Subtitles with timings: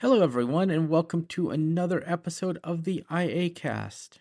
[0.00, 4.20] Hello, everyone, and welcome to another episode of the IA Cast.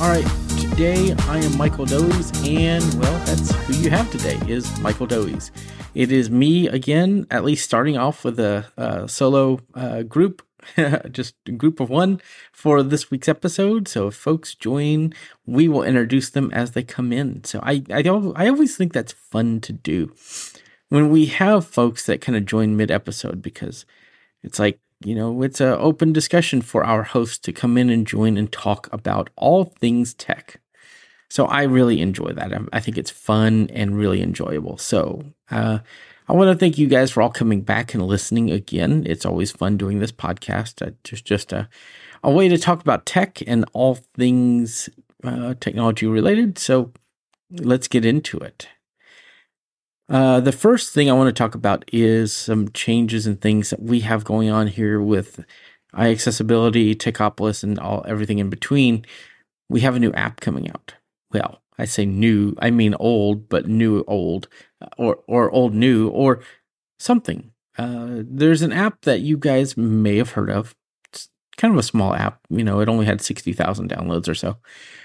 [0.00, 0.24] All right,
[0.58, 5.52] today I am Michael Doise, and well, that's who you have today is Michael Doise.
[5.94, 10.40] It is me again, at least starting off with a, a solo uh, group,
[11.10, 12.20] just a group of one
[12.52, 13.88] for this week's episode.
[13.88, 15.12] So if folks join,
[15.46, 17.44] we will introduce them as they come in.
[17.44, 20.12] So I, I, I always think that's fun to do
[20.88, 23.86] when we have folks that kind of join mid episode because
[24.42, 28.06] it's like you know, it's an open discussion for our hosts to come in and
[28.06, 30.60] join and talk about all things tech.
[31.28, 32.52] So I really enjoy that.
[32.72, 34.76] I think it's fun and really enjoyable.
[34.78, 35.78] So uh,
[36.28, 39.04] I want to thank you guys for all coming back and listening again.
[39.06, 40.86] It's always fun doing this podcast.
[40.86, 41.68] Uh, just just a,
[42.22, 44.88] a way to talk about tech and all things
[45.24, 46.58] uh, technology related.
[46.58, 46.92] So
[47.50, 48.68] let's get into it.
[50.08, 53.82] Uh, the first thing I want to talk about is some changes and things that
[53.82, 55.44] we have going on here with
[55.94, 59.04] iAccessibility, Techopolis, and all everything in between.
[59.68, 60.94] We have a new app coming out.
[61.32, 64.48] Well, I say new, I mean old, but new old,
[64.98, 66.40] or or old new, or
[66.98, 67.50] something.
[67.78, 70.74] Uh, there's an app that you guys may have heard of.
[71.08, 72.40] It's kind of a small app.
[72.50, 74.58] You know, it only had sixty thousand downloads or so.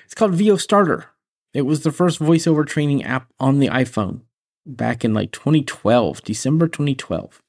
[0.05, 1.05] It's called VO Starter.
[1.53, 4.21] It was the first voiceover training app on the iPhone
[4.67, 7.41] back in like 2012, December 2012.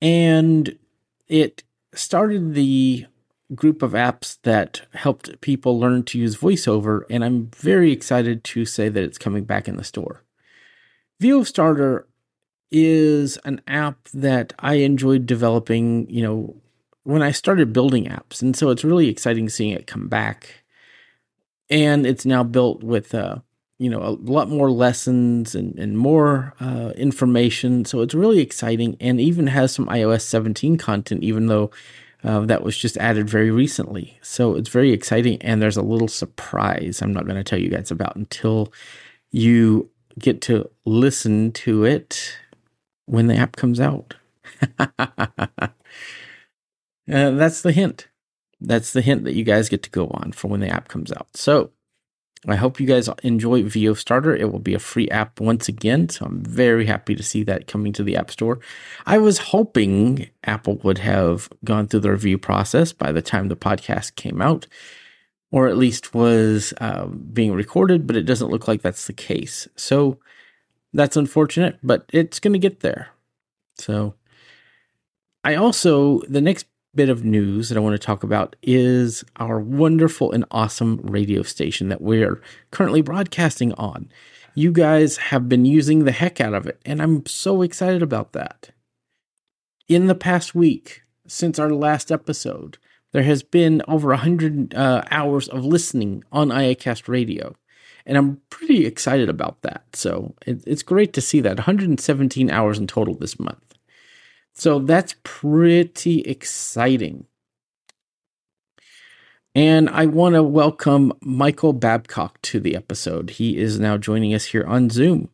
[0.00, 0.78] And
[1.26, 3.06] it started the
[3.54, 7.02] group of apps that helped people learn to use voiceover.
[7.10, 10.22] And I'm very excited to say that it's coming back in the store.
[11.20, 12.06] VO Starter
[12.70, 16.56] is an app that I enjoyed developing, you know,
[17.04, 18.42] when I started building apps.
[18.42, 20.64] And so it's really exciting seeing it come back.
[21.70, 23.38] And it's now built with uh,
[23.78, 28.96] you know a lot more lessons and, and more uh, information so it's really exciting
[29.00, 31.70] and even has some ios 17 content even though
[32.24, 36.08] uh, that was just added very recently so it's very exciting and there's a little
[36.08, 38.72] surprise i'm not going to tell you guys about until
[39.30, 42.36] you get to listen to it
[43.06, 44.14] when the app comes out
[44.78, 44.98] uh,
[47.06, 48.08] that's the hint
[48.60, 51.12] that's the hint that you guys get to go on for when the app comes
[51.12, 51.70] out so
[52.46, 54.34] I hope you guys enjoy VO Starter.
[54.34, 57.66] It will be a free app once again, so I'm very happy to see that
[57.66, 58.60] coming to the App Store.
[59.06, 63.56] I was hoping Apple would have gone through the review process by the time the
[63.56, 64.66] podcast came out,
[65.50, 69.66] or at least was uh, being recorded, but it doesn't look like that's the case.
[69.76, 70.18] So
[70.92, 73.08] that's unfortunate, but it's going to get there.
[73.76, 74.14] So
[75.44, 79.60] I also, the next bit of news that I want to talk about is our
[79.60, 84.10] wonderful and awesome radio station that we're currently broadcasting on.
[84.54, 88.32] You guys have been using the heck out of it, and I'm so excited about
[88.32, 88.70] that.
[89.86, 92.78] In the past week, since our last episode,
[93.12, 97.54] there has been over 100 uh, hours of listening on IACast radio.
[98.04, 99.84] And I'm pretty excited about that.
[99.94, 103.74] So it, it's great to see that 117 hours in total this month.
[104.54, 107.26] So that's pretty exciting.
[109.54, 113.30] And I want to welcome Michael Babcock to the episode.
[113.30, 115.30] He is now joining us here on Zoom.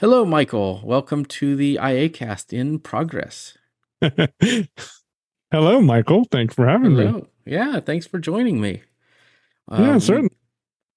[0.00, 0.80] Hello, Michael.
[0.84, 3.58] Welcome to the IAcast in progress.
[5.52, 6.24] Hello, Michael.
[6.30, 7.12] Thanks for having Hello.
[7.12, 7.24] me.
[7.44, 8.82] Yeah, thanks for joining me.
[9.70, 10.30] Yeah, um, certainly.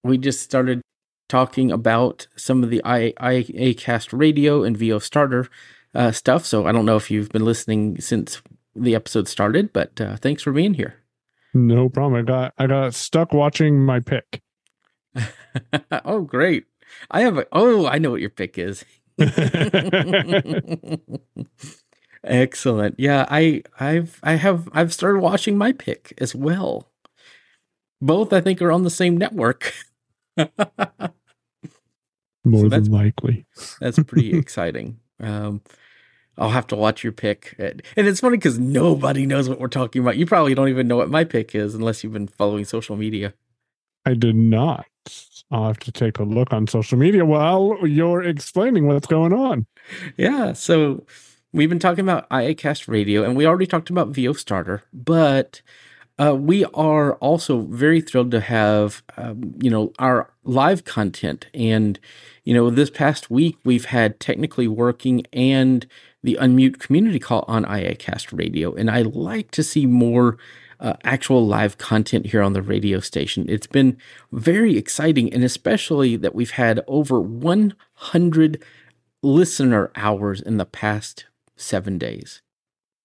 [0.04, 0.82] We just started
[1.28, 5.48] talking about some of the IA cast radio and VO starter
[5.96, 6.46] uh, stuff.
[6.46, 8.44] So I don't know if you've been listening since
[8.76, 10.98] the episode started, but uh, thanks for being here.
[11.56, 12.22] No problem.
[12.22, 14.42] I got I got stuck watching my pick.
[16.06, 16.66] oh, great!
[17.10, 18.84] I have a oh, I know what your pick is.
[22.24, 22.96] Excellent.
[22.98, 26.88] Yeah, I I've I have I've started watching my pick as well.
[28.02, 29.74] Both I think are on the same network.
[32.46, 33.46] More so than likely.
[33.80, 35.00] that's pretty exciting.
[35.20, 35.62] Um,
[36.38, 37.56] I'll have to watch your pick.
[37.60, 40.18] And it's funny because nobody knows what we're talking about.
[40.18, 43.34] You probably don't even know what my pick is unless you've been following social media.
[44.06, 44.86] I did not.
[45.52, 49.68] I'll have to take a look on social media while you're explaining what's going on.
[50.18, 50.54] Yeah.
[50.54, 51.06] So
[51.54, 55.62] we've been talking about IACast radio and we already talked about VO Starter, but
[56.20, 61.48] uh, we are also very thrilled to have, um, you know, our live content.
[61.54, 62.00] And,
[62.44, 65.88] you know, this past week we've had technically working and
[66.24, 70.38] the Unmute community call on IACast Radio, and I like to see more
[70.80, 73.46] uh, actual live content here on the radio station.
[73.50, 73.98] It's been
[74.32, 78.64] very exciting, and especially that we've had over 100
[79.22, 81.26] listener hours in the past
[81.64, 82.42] seven days.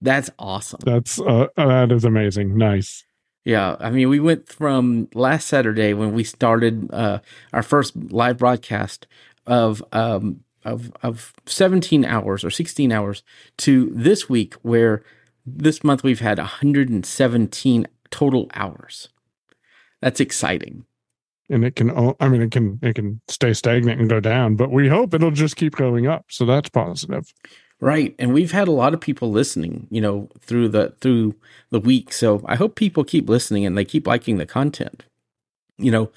[0.01, 0.81] That's awesome.
[0.85, 2.57] That's uh, that is amazing.
[2.57, 3.05] Nice.
[3.45, 7.21] Yeah, I mean, we went from last Saturday when we started uh,
[7.53, 9.07] our first live broadcast
[9.47, 13.23] of um, of of 17 hours or 16 hours
[13.59, 15.03] to this week where
[15.47, 19.09] this month we've had 117 total hours.
[20.01, 20.85] That's exciting.
[21.51, 21.91] And it can
[22.21, 25.31] I mean it can it can stay stagnant and go down, but we hope it'll
[25.31, 26.27] just keep going up.
[26.29, 27.33] So that's positive.
[27.81, 28.15] Right.
[28.19, 31.37] And we've had a lot of people listening, you know, through the through
[31.71, 32.13] the week.
[32.13, 35.05] So I hope people keep listening and they keep liking the content.
[35.77, 36.11] You know,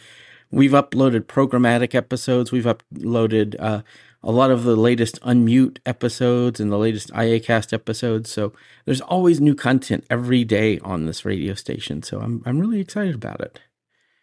[0.49, 3.83] we've uploaded programmatic episodes, we've uploaded uh,
[4.23, 8.31] a lot of the latest unmute episodes and the latest IAcast episodes.
[8.31, 8.53] So
[8.85, 12.01] there's always new content every day on this radio station.
[12.01, 13.59] So I'm I'm really excited about it.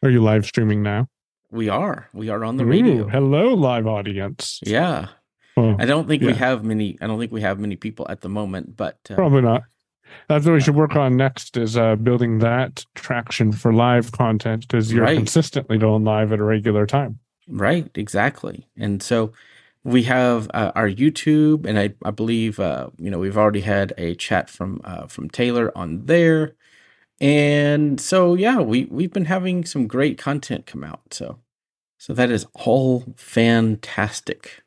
[0.02, 1.06] Are you live streaming now?
[1.50, 2.08] We are.
[2.12, 3.08] We are on the Ooh, radio.
[3.08, 4.60] Hello, live audience.
[4.64, 5.08] Yeah.
[5.58, 6.28] Well, I don't think yeah.
[6.28, 6.98] we have many.
[7.00, 9.62] I don't think we have many people at the moment, but uh, probably not.
[10.28, 14.66] That's what we should work on next is uh, building that traction for live content
[14.66, 15.16] because you're right.
[15.16, 17.18] consistently going live at a regular time.
[17.46, 18.66] Right, exactly.
[18.76, 19.32] And so
[19.84, 23.94] we have uh, our YouTube, and I, I believe uh, you know we've already had
[23.96, 26.54] a chat from uh, from Taylor on there,
[27.20, 31.14] and so yeah, we we've been having some great content come out.
[31.14, 31.38] So
[31.96, 34.62] so that is all fantastic.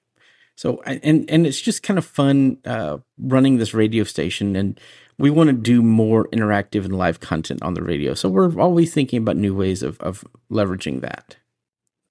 [0.61, 4.79] So and and it's just kind of fun uh, running this radio station, and
[5.17, 8.13] we want to do more interactive and live content on the radio.
[8.13, 11.37] So we're always thinking about new ways of of leveraging that.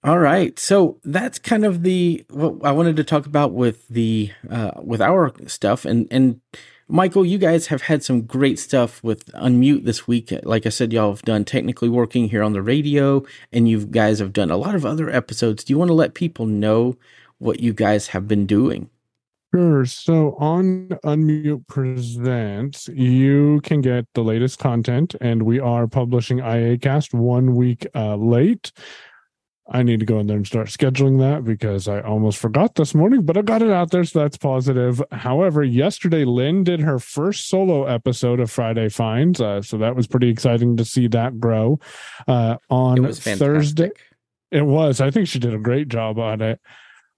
[0.02, 4.32] All right, so that's kind of the what I wanted to talk about with the
[4.50, 6.40] uh, with our stuff, and and
[6.88, 10.32] Michael, you guys have had some great stuff with Unmute this week.
[10.42, 14.18] Like I said, y'all have done technically working here on the radio, and you guys
[14.18, 15.62] have done a lot of other episodes.
[15.62, 16.96] Do you want to let people know
[17.40, 18.88] what you guys have been doing.
[19.52, 19.84] Sure.
[19.84, 27.12] So on Unmute Presents, you can get the latest content, and we are publishing IACast
[27.12, 28.70] one week uh, late.
[29.72, 32.94] I need to go in there and start scheduling that because I almost forgot this
[32.94, 35.02] morning, but I got it out there, so that's positive.
[35.12, 40.06] However, yesterday Lynn did her first solo episode of Friday Finds, uh, so that was
[40.06, 41.78] pretty exciting to see that grow.
[42.26, 43.90] Uh, on Thursday,
[44.50, 45.00] it was.
[45.00, 46.60] I think she did a great job on it.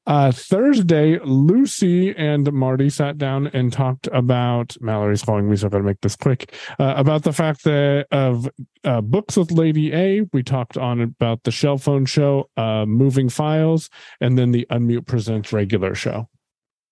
[0.07, 5.73] Uh, Thursday, Lucy and Marty sat down and talked about Mallory's calling me, so I've
[5.73, 6.53] got to make this quick.
[6.79, 8.49] Uh, about the fact that of
[8.85, 13.29] uh, books with Lady A, we talked on about the Shell Phone show, uh, moving
[13.29, 13.91] files,
[14.21, 16.29] and then the Unmute Presents regular show.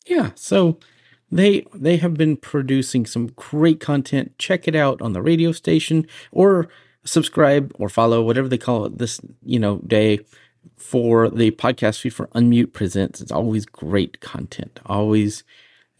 [0.07, 0.79] Yeah, so
[1.33, 4.39] they they have been producing some great content.
[4.39, 6.69] Check it out on the radio station or
[7.05, 10.21] subscribe or follow whatever they call it this you know day
[10.77, 13.21] for the podcast feed for Unmute Presents.
[13.21, 14.81] It's always great content.
[14.87, 15.45] Always,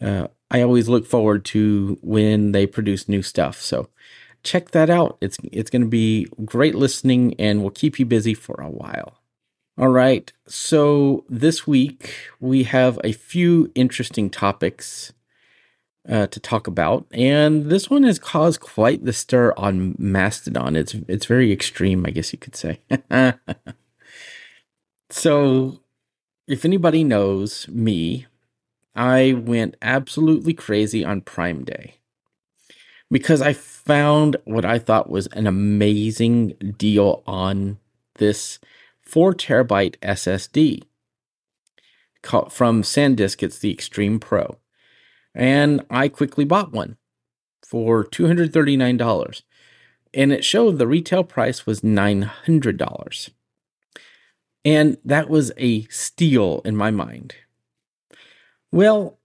[0.01, 3.61] uh, I always look forward to when they produce new stuff.
[3.61, 3.89] So
[4.43, 5.17] check that out.
[5.21, 9.17] It's it's going to be great listening and will keep you busy for a while.
[9.77, 10.31] All right.
[10.47, 15.13] So this week we have a few interesting topics
[16.09, 20.75] uh, to talk about, and this one has caused quite the stir on Mastodon.
[20.75, 22.79] It's it's very extreme, I guess you could say.
[25.11, 25.81] So,
[26.47, 28.27] if anybody knows me,
[28.95, 31.95] I went absolutely crazy on Prime Day
[33.11, 37.77] because I found what I thought was an amazing deal on
[38.15, 38.59] this
[39.01, 40.83] 4 terabyte SSD
[42.49, 43.43] from SanDisk.
[43.43, 44.59] It's the Extreme Pro.
[45.35, 46.95] And I quickly bought one
[47.61, 49.41] for $239.
[50.13, 53.29] And it showed the retail price was $900.
[54.63, 57.35] And that was a steal in my mind.
[58.71, 59.17] Well,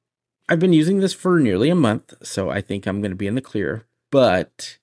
[0.48, 3.26] I've been using this for nearly a month, so I think I'm going to be
[3.26, 3.86] in the clear.
[4.10, 4.78] But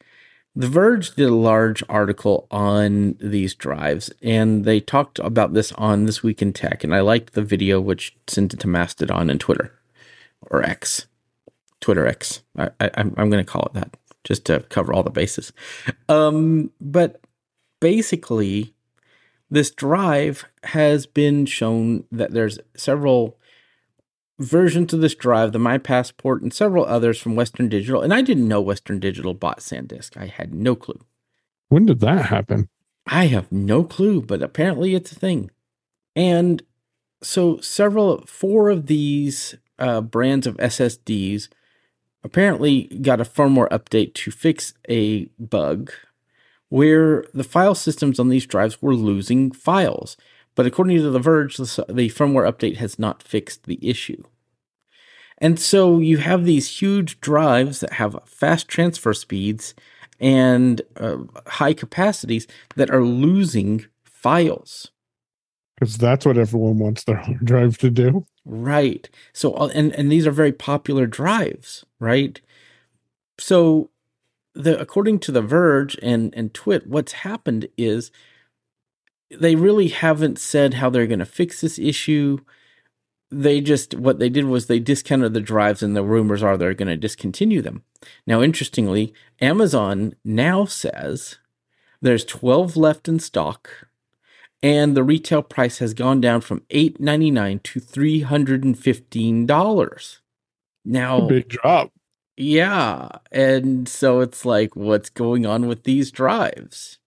[0.56, 6.06] The Verge did a large article on these drives, and they talked about this on
[6.06, 6.84] This Week in Tech.
[6.84, 9.74] And I liked the video, which sent it to Mastodon and Twitter
[10.52, 11.08] or X,
[11.80, 12.44] Twitter X.
[12.58, 15.52] I, I, I'm going to call it that just to cover all the bases.
[16.08, 17.22] Um, but
[17.80, 18.74] basically,
[19.54, 23.38] this drive has been shown that there's several
[24.40, 28.02] versions of this drive, the My Passport, and several others from Western Digital.
[28.02, 30.18] And I didn't know Western Digital bought SanDisk.
[30.18, 31.00] I had no clue.
[31.70, 32.68] When did that happen?
[33.06, 35.52] I have no clue, but apparently it's a thing.
[36.16, 36.64] And
[37.22, 41.50] so several, four of these uh, brands of SSDs
[42.24, 45.92] apparently got a firmware update to fix a bug
[46.74, 50.18] where the file systems on these drives were losing files.
[50.56, 54.24] But according to The Verge, the, firmware update has not fixed the issue.
[55.38, 59.76] And so you have these huge drives that have fast transfer speeds
[60.20, 64.90] and uh, high capacities that are losing files.
[65.76, 68.26] Because that's what everyone wants their hard drive to do.
[68.46, 69.08] Right.
[69.32, 72.42] So, uh, and, and these are very popular drives, right?
[73.38, 73.92] So,
[74.54, 78.12] the according to The Verge and, and Twit, what's happened is
[79.32, 82.40] they really haven't said how they're going to fix this issue.
[83.32, 86.76] They just what they did was they discounted the drives and the rumors are they're
[86.76, 87.84] going to discontinue them.
[88.28, 91.38] Now interestingly amazon now says
[92.02, 93.88] there's 12 left in stock
[94.62, 100.20] and the retail price has gone down from 8.99 to $315
[100.86, 101.92] now big drop
[102.36, 107.00] yeah and so it's like what's going on with these drives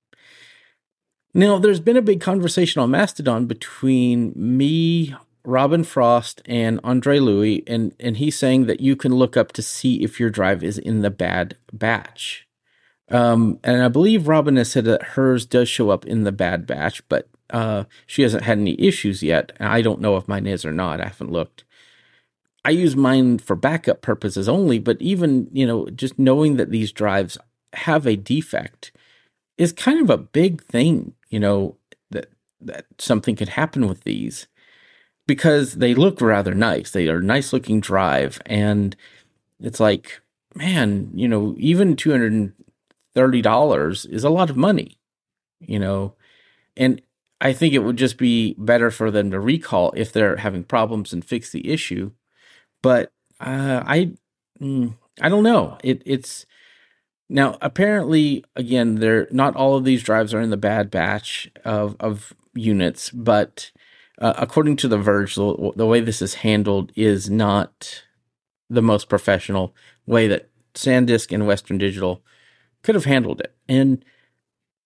[1.37, 5.15] now, there's been a big conversation on Mastodon between me,
[5.45, 9.61] Robin Frost and Andre Louis, and and he's saying that you can look up to
[9.61, 12.49] see if your drive is in the bad batch.
[13.11, 16.67] Um, and I believe Robin has said that hers does show up in the bad
[16.67, 19.53] batch, but uh, she hasn't had any issues yet.
[19.61, 21.03] I don't know if mine is or not.
[21.03, 21.65] I haven't looked.
[22.67, 26.91] I use mine for backup purposes only, but even you know, just knowing that these
[26.91, 27.39] drives
[27.75, 28.91] have a defect
[29.57, 31.15] is kind of a big thing.
[31.29, 31.77] You know
[32.11, 32.31] that
[32.61, 34.49] that something could happen with these
[35.27, 36.91] because they look rather nice.
[36.91, 38.41] They are nice looking drive.
[38.47, 38.97] And
[39.61, 40.21] it's like,
[40.55, 44.99] man, you know, even $230 is a lot of money,
[45.61, 46.15] you know,
[46.77, 47.01] and
[47.41, 51.13] I think it would just be better for them to recall if they're having problems
[51.13, 52.11] and fix the issue.
[52.83, 54.13] But uh, I,
[54.61, 55.79] mm, I don't know.
[55.83, 56.47] It, it's
[57.29, 61.97] now apparently again, they're not all of these drives are in the bad batch of
[62.01, 63.71] of units, but
[64.19, 68.05] uh, according to The Verge, the, the way this is handled is not
[68.71, 69.75] the most professional
[70.07, 72.23] way that SanDisk and Western Digital
[72.83, 73.55] could have handled it.
[73.69, 74.05] And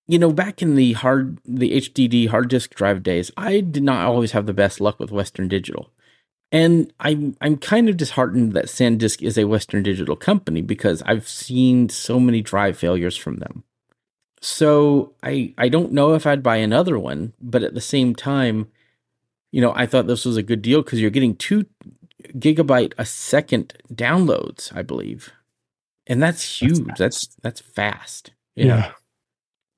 [0.07, 4.05] you know, back in the hard the HDD hard disk drive days, I did not
[4.05, 5.91] always have the best luck with Western Digital.
[6.53, 11.29] And I'm I'm kind of disheartened that SanDisk is a Western Digital company because I've
[11.29, 13.63] seen so many drive failures from them.
[14.41, 18.69] So I I don't know if I'd buy another one, but at the same time,
[19.53, 21.67] you know, I thought this was a good deal because you're getting two
[22.33, 25.33] gigabyte a second downloads, I believe,
[26.07, 26.85] and that's huge.
[26.85, 28.33] That's that's, that's fast.
[28.57, 28.93] Yeah.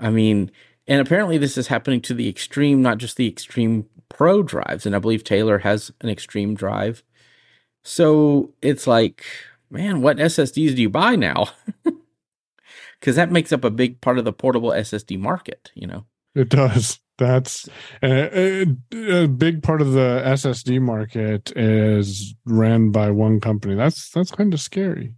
[0.01, 0.51] I mean,
[0.87, 4.87] and apparently this is happening to the extreme, not just the extreme pro drives.
[4.87, 7.03] And I believe Taylor has an extreme drive.
[7.83, 9.25] So it's like,
[9.71, 11.49] man, what SSDs do you buy now?
[13.03, 16.05] Because that makes up a big part of the portable SSD market, you know?
[16.37, 17.01] It does.
[17.19, 17.69] That's
[18.01, 23.75] a, a, big part of the SSD market is ran by one company.
[23.75, 25.15] That's that's kind of scary.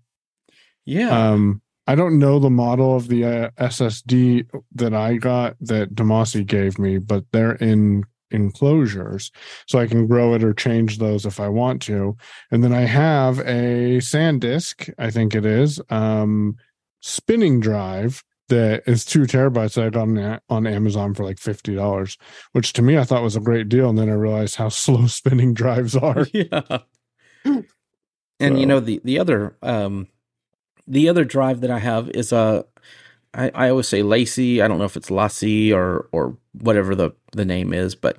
[0.86, 1.10] Yeah.
[1.10, 6.46] Um, I don't know the model of the uh, SSD that I got that Demasi
[6.46, 9.30] gave me, but they're in enclosures,
[9.66, 12.16] so I can grow it or change those if I want to.
[12.50, 16.56] And then I have a SanDisk, I think it is, um,
[17.00, 21.74] spinning drive that is two terabytes that I got on, on Amazon for like fifty
[21.74, 22.18] dollars,
[22.52, 25.06] which to me I thought was a great deal, and then I realized how slow
[25.06, 26.26] spinning drives are.
[26.34, 26.78] Yeah.
[28.40, 28.60] And so.
[28.60, 30.08] you know the the other um
[30.88, 32.64] the other drive that I have is a
[33.34, 34.62] I, I always say LaCie.
[34.62, 38.18] I don't know if it's LaCie or or whatever the the name is, but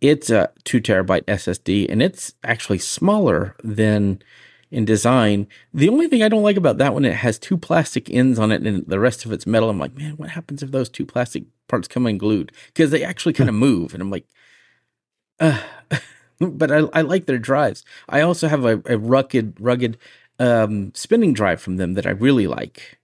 [0.00, 4.22] it's a two terabyte SSD, and it's actually smaller than
[4.70, 5.46] in design.
[5.74, 8.52] The only thing I don't like about that one, it has two plastic ends on
[8.52, 9.68] it and the rest of it's metal.
[9.68, 12.52] I'm like, man, what happens if those two plastic parts come unglued?
[12.68, 13.94] Because they actually kind of move.
[13.94, 14.26] And I'm like,
[15.40, 15.60] uh,
[16.38, 17.84] but I, I like their drives.
[18.08, 19.98] I also have a, a rugged, rugged
[20.38, 22.98] um, spinning drive from them that I really like.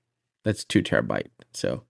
[0.45, 1.27] That's two terabyte.
[1.57, 1.85] So,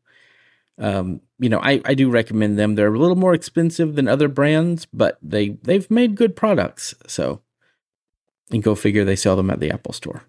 [0.79, 2.75] um, you know, I, I do recommend them.
[2.75, 6.95] They're a little more expensive than other brands, but they they've made good products.
[7.07, 7.41] So,
[8.51, 10.25] and go figure they sell them at the Apple store.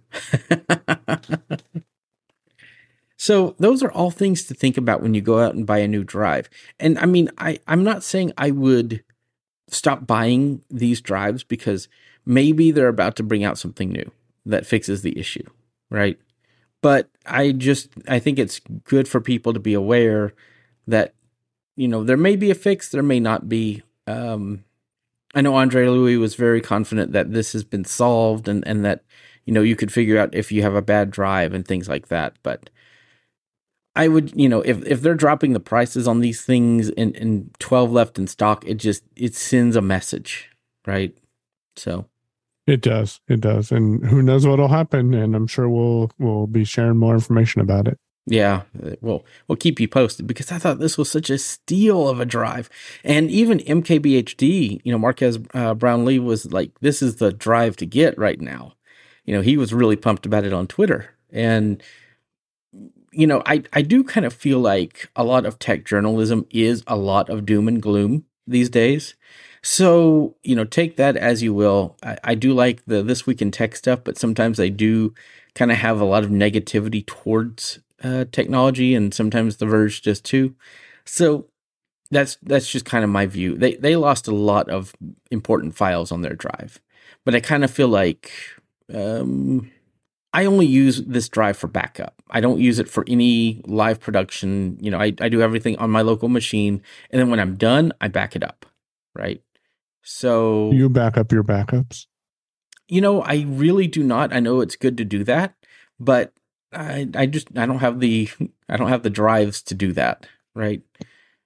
[3.18, 5.88] so those are all things to think about when you go out and buy a
[5.88, 6.50] new drive.
[6.80, 9.04] And I mean, I, I'm not saying I would
[9.70, 11.90] stop buying these drives because
[12.26, 14.10] maybe they're about to bring out something new
[14.46, 15.44] that fixes the issue,
[15.90, 16.18] right?
[16.88, 20.32] But I just I think it's good for people to be aware
[20.88, 21.16] that
[21.76, 23.84] you know there may be a fix, there may not be.
[24.08, 24.64] Um,
[25.36, 29.04] I know Andre Louis was very confident that this has been solved and, and that,
[29.44, 32.08] you know, you could figure out if you have a bad drive and things like
[32.08, 32.36] that.
[32.42, 32.70] But
[33.94, 37.54] I would, you know, if, if they're dropping the prices on these things and, and
[37.60, 40.50] 12 left in stock, it just, it sends a message,
[40.86, 41.14] right?
[41.76, 42.06] So
[42.68, 43.22] it does.
[43.28, 43.72] It does.
[43.72, 45.14] And who knows what'll happen.
[45.14, 47.98] And I'm sure we'll, we'll be sharing more information about it.
[48.30, 48.64] Yeah,
[49.00, 52.26] we'll we'll keep you posted because I thought this was such a steal of a
[52.26, 52.70] drive,
[53.06, 57.86] and even MKBHD, you know, Marques uh, Brownlee was like, "This is the drive to
[57.86, 58.74] get right now."
[59.24, 61.82] You know, he was really pumped about it on Twitter, and
[63.14, 66.84] you know, I I do kind of feel like a lot of tech journalism is
[66.86, 69.16] a lot of doom and gloom these days.
[69.70, 71.98] So you know, take that as you will.
[72.02, 75.14] I, I do like the this week in tech stuff, but sometimes I do
[75.56, 80.22] kind of have a lot of negativity towards uh, technology, and sometimes The Verge does
[80.22, 80.56] too.
[81.04, 81.48] So
[82.12, 83.58] that's that's just kind of my view.
[83.58, 84.96] They they lost a lot of
[85.32, 86.80] important files on their drive,
[87.26, 88.32] but I kind of feel like
[88.94, 89.70] um,
[90.34, 92.22] I only use this drive for backup.
[92.30, 94.78] I don't use it for any live production.
[94.82, 96.82] You know, I, I do everything on my local machine,
[97.12, 98.66] and then when I'm done, I back it up.
[99.16, 99.42] Right.
[100.10, 102.06] So you back up your backups.
[102.88, 104.32] You know, I really do not.
[104.34, 105.54] I know it's good to do that,
[106.00, 106.32] but
[106.72, 108.30] I I just I don't have the
[108.70, 110.82] I don't have the drives to do that, right?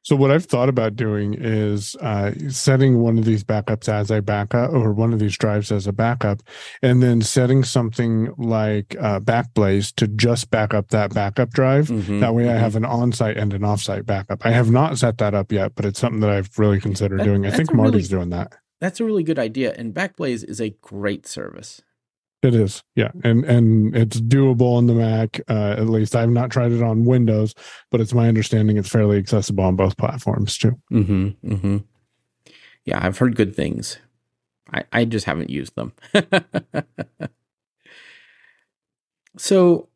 [0.04, 4.22] So what I've thought about doing is uh, setting one of these backups as a
[4.22, 6.42] backup, or one of these drives as a backup,
[6.82, 11.90] and then setting something like uh, Backblaze to just back up that backup drive.
[11.90, 12.56] Mm-hmm, that way, mm-hmm.
[12.56, 14.44] I have an on-site and an off-site backup.
[14.44, 17.26] I have not set that up yet, but it's something that I've really considered that,
[17.26, 17.46] doing.
[17.46, 18.54] I think Marty's really, doing that.
[18.80, 21.84] That's a really good idea, and Backblaze is a great service.
[22.44, 25.40] It is, yeah, and and it's doable on the Mac.
[25.48, 27.54] Uh, at least I've not tried it on Windows,
[27.92, 30.80] but it's my understanding it's fairly accessible on both platforms too.
[30.90, 31.28] Hmm.
[31.28, 31.78] Hmm.
[32.84, 34.00] Yeah, I've heard good things.
[34.74, 35.94] I I just haven't used them.
[39.38, 39.88] so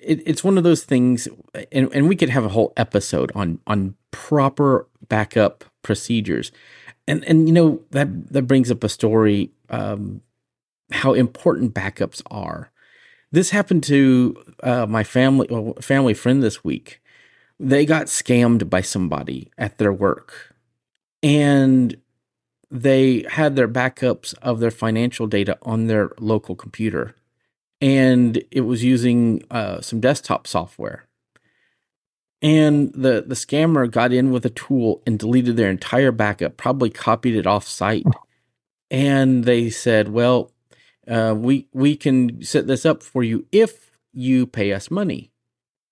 [0.00, 1.28] it, it's one of those things,
[1.70, 6.50] and and we could have a whole episode on on proper backup procedures,
[7.06, 9.50] and and you know that that brings up a story.
[9.68, 10.22] Um,
[10.90, 12.70] how important backups are.
[13.32, 17.00] This happened to uh, my family well, family friend this week.
[17.58, 20.54] They got scammed by somebody at their work,
[21.22, 21.96] and
[22.70, 27.14] they had their backups of their financial data on their local computer,
[27.80, 31.04] and it was using uh, some desktop software.
[32.42, 36.90] And the the scammer got in with a tool and deleted their entire backup, probably
[36.90, 38.06] copied it off site.
[38.90, 40.52] And they said, "Well,
[41.08, 45.30] uh, we we can set this up for you if you pay us money.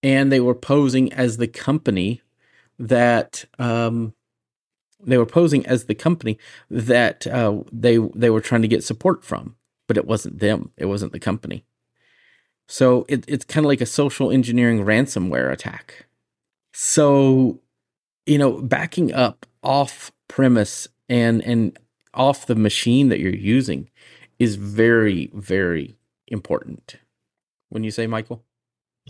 [0.03, 2.23] And they were posing as the company
[2.79, 4.15] that um,
[5.05, 6.39] they were posing as the company
[6.71, 10.71] that uh, they they were trying to get support from, but it wasn't them.
[10.77, 11.65] It wasn't the company.
[12.69, 16.07] So it, it's kind of like a social engineering ransomware attack.
[16.73, 17.61] So,
[18.27, 21.79] you know, backing up off premise and and
[22.15, 23.89] off the machine that you're using
[24.43, 25.95] is very, very
[26.27, 26.97] important.
[27.69, 28.45] When you say Michael?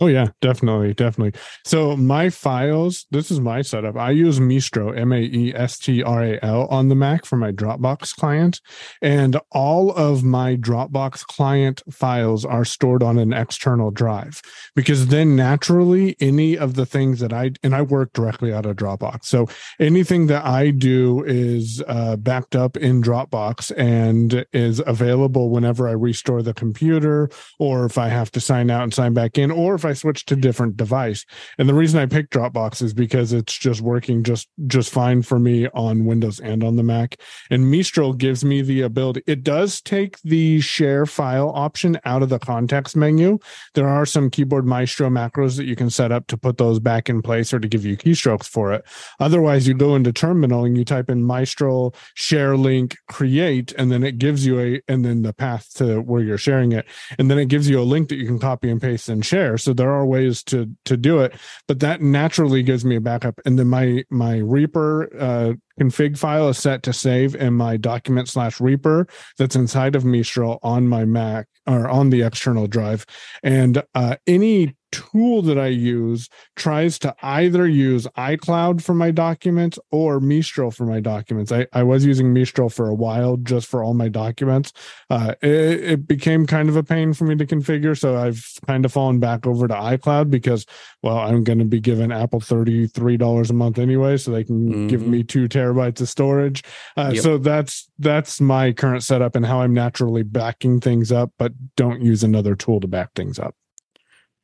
[0.01, 1.39] Oh yeah, definitely, definitely.
[1.65, 3.95] So my files, this is my setup.
[3.95, 7.37] I use Maestral, M A E S T R A L on the Mac for
[7.37, 8.59] my Dropbox client,
[9.03, 14.41] and all of my Dropbox client files are stored on an external drive
[14.75, 18.75] because then naturally any of the things that I and I work directly out of
[18.75, 19.25] Dropbox.
[19.25, 19.47] So
[19.79, 25.91] anything that I do is uh, backed up in Dropbox and is available whenever I
[25.91, 27.29] restore the computer
[27.59, 30.25] or if I have to sign out and sign back in or if I switch
[30.25, 31.25] to different device.
[31.57, 35.39] And the reason I picked Dropbox is because it's just working just just fine for
[35.39, 37.17] me on Windows and on the Mac.
[37.49, 39.23] And Maestral gives me the ability.
[39.27, 43.39] It does take the share file option out of the context menu.
[43.73, 47.09] There are some keyboard Maestro macros that you can set up to put those back
[47.09, 48.85] in place or to give you keystrokes for it.
[49.19, 54.03] Otherwise, you go into terminal and you type in Maestral share link create, and then
[54.03, 56.85] it gives you a and then the path to where you're sharing it,
[57.17, 59.57] and then it gives you a link that you can copy and paste and share.
[59.57, 61.33] So there are ways to to do it,
[61.67, 63.39] but that naturally gives me a backup.
[63.45, 68.29] And then my my Reaper uh, config file is set to save in my document
[68.29, 69.07] slash Reaper
[69.37, 73.05] that's inside of Maestral on my Mac or on the external drive.
[73.41, 79.79] And uh, any tool that I use tries to either use iCloud for my documents
[79.91, 81.51] or Maestral for my documents.
[81.51, 84.71] I, I was using Maestral for a while just for all my documents.
[85.09, 87.97] Uh, it, it, became kind of a pain for me to configure.
[87.97, 90.65] So I've kind of fallen back over to iCloud because,
[91.01, 94.17] well, I'm going to be given Apple $33 a month anyway.
[94.17, 94.87] So they can mm-hmm.
[94.87, 96.63] give me two terabytes of storage.
[96.95, 97.23] Uh, yep.
[97.23, 102.01] So that's, that's my current setup and how I'm naturally backing things up, but don't
[102.01, 103.55] use another tool to back things up.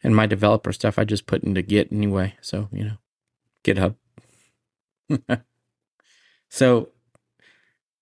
[0.04, 2.36] And my developer stuff I just put into Git anyway.
[2.42, 2.98] So, you know,
[3.64, 3.96] GitHub.
[6.50, 6.90] so,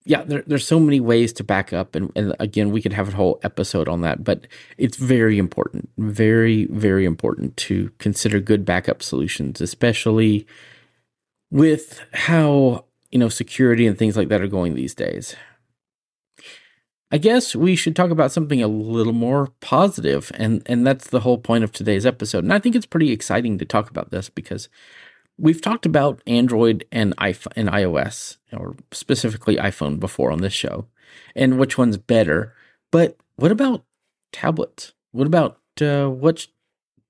[0.07, 1.95] yeah, there, there's so many ways to back up.
[1.95, 5.89] And, and again, we could have a whole episode on that, but it's very important,
[5.97, 10.47] very, very important to consider good backup solutions, especially
[11.51, 15.35] with how, you know, security and things like that are going these days.
[17.09, 21.21] I guess we should talk about something a little more positive, and and that's the
[21.21, 22.43] whole point of today's episode.
[22.43, 24.67] And I think it's pretty exciting to talk about this because
[25.37, 30.87] we've talked about Android and iPhone and iOS, or specifically iPhone, before on this show,
[31.33, 32.53] and which one's better.
[32.91, 33.85] But what about
[34.33, 34.93] tablets?
[35.11, 36.51] What about uh, which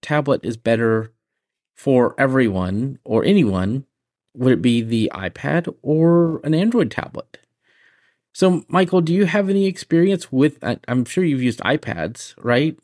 [0.04, 1.12] tablet is better
[1.76, 3.86] for everyone or anyone?
[4.36, 7.40] Would it be the iPad or an Android tablet?
[8.38, 10.60] So, Michael, do you have any experience with?
[10.88, 12.78] I'm sure you've used iPads, right?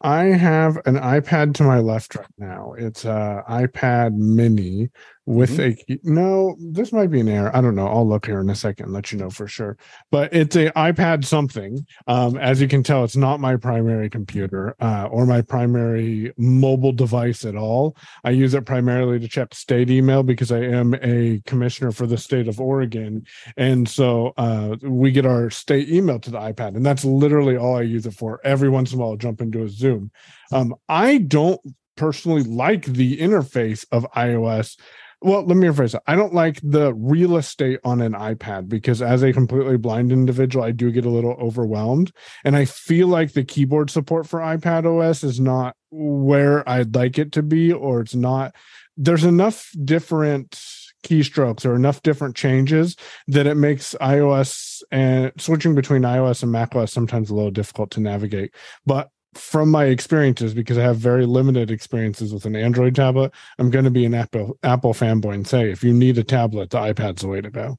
[0.00, 2.74] I have an iPad to my left right now.
[2.76, 4.90] It's a iPad Mini
[5.26, 5.92] with mm-hmm.
[5.92, 6.56] a no.
[6.58, 7.54] This might be an error.
[7.54, 7.86] I don't know.
[7.86, 9.76] I'll look here in a second and let you know for sure.
[10.10, 11.86] But it's a iPad something.
[12.06, 16.92] Um, as you can tell, it's not my primary computer uh, or my primary mobile
[16.92, 17.96] device at all.
[18.24, 22.18] I use it primarily to check state email because I am a commissioner for the
[22.18, 23.24] state of Oregon,
[23.56, 27.76] and so uh, we get our state email to the iPad, and that's literally all
[27.76, 28.40] I use it for.
[28.44, 30.10] Every once in a while, I'll jump into a Zoom.
[30.50, 31.60] Um, I don't
[31.96, 34.76] personally like the interface of iOS
[35.22, 36.02] well let me rephrase that.
[36.06, 40.64] i don't like the real estate on an ipad because as a completely blind individual
[40.64, 42.12] i do get a little overwhelmed
[42.44, 47.18] and i feel like the keyboard support for ipad os is not where i'd like
[47.18, 48.54] it to be or it's not
[48.96, 50.60] there's enough different
[51.04, 56.92] keystrokes or enough different changes that it makes ios and switching between ios and macOS
[56.92, 58.54] sometimes a little difficult to navigate
[58.86, 63.70] but from my experiences, because I have very limited experiences with an Android tablet, I'm
[63.70, 66.78] going to be an Apple Apple fanboy and say, if you need a tablet, the
[66.78, 67.78] iPad's the way to go.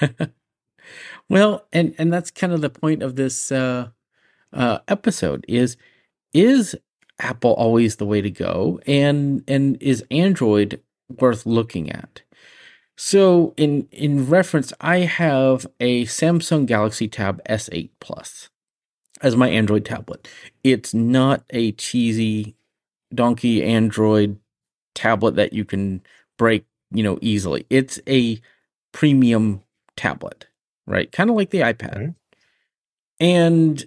[1.28, 3.88] well, and and that's kind of the point of this uh,
[4.52, 5.76] uh, episode is
[6.32, 6.76] is
[7.18, 10.80] Apple always the way to go, and and is Android
[11.20, 12.22] worth looking at?
[12.96, 18.48] So in in reference, I have a Samsung Galaxy Tab S8 Plus
[19.24, 20.28] as my Android tablet.
[20.62, 22.54] It's not a cheesy
[23.12, 24.38] donkey Android
[24.94, 26.02] tablet that you can
[26.36, 27.66] break, you know, easily.
[27.70, 28.38] It's a
[28.92, 29.62] premium
[29.96, 30.46] tablet,
[30.86, 31.10] right?
[31.10, 31.96] Kind of like the iPad.
[31.96, 32.14] Okay.
[33.18, 33.84] And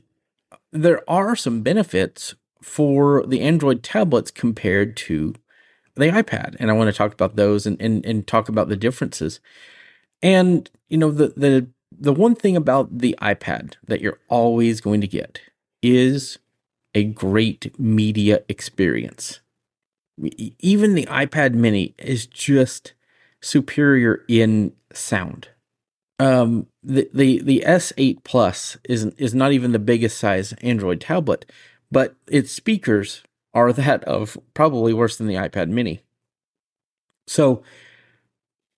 [0.72, 5.36] there are some benefits for the Android tablets compared to
[5.96, 6.56] the iPad.
[6.60, 9.40] And I want to talk about those and, and, and talk about the differences.
[10.24, 15.02] And, you know, the, the the one thing about the iPad that you're always going
[15.02, 15.42] to get
[15.82, 16.40] is
[16.94, 19.40] a great media experience.
[20.60, 22.94] Even the iPad mini is just
[23.42, 25.50] superior in sound.
[26.20, 31.46] Um, the, the, the S8 Plus is, is not even the biggest size Android tablet,
[31.92, 33.22] but its speakers
[33.54, 36.02] are that of probably worse than the iPad mini.
[37.28, 37.62] So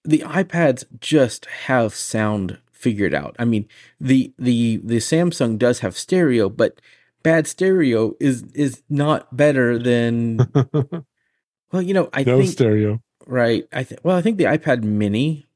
[0.03, 3.35] the iPads just have sound figured out.
[3.37, 3.67] I mean,
[3.99, 6.79] the the the Samsung does have stereo, but
[7.23, 10.37] bad stereo is is not better than
[11.71, 13.01] well, you know, I no think stereo.
[13.27, 13.67] Right.
[13.73, 15.47] I think well, I think the iPad mini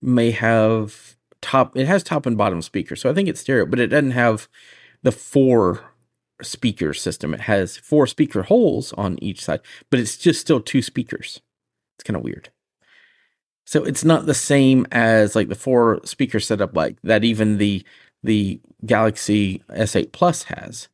[0.00, 3.00] may have top it has top and bottom speakers.
[3.00, 4.48] So I think it's stereo, but it doesn't have
[5.02, 5.80] the four
[6.40, 7.34] speaker system.
[7.34, 11.40] It has four speaker holes on each side, but it's just still two speakers.
[11.96, 12.50] It's kind of weird.
[13.70, 17.84] So it's not the same as like the four speaker setup like that even the
[18.20, 20.88] the Galaxy S8 Plus has.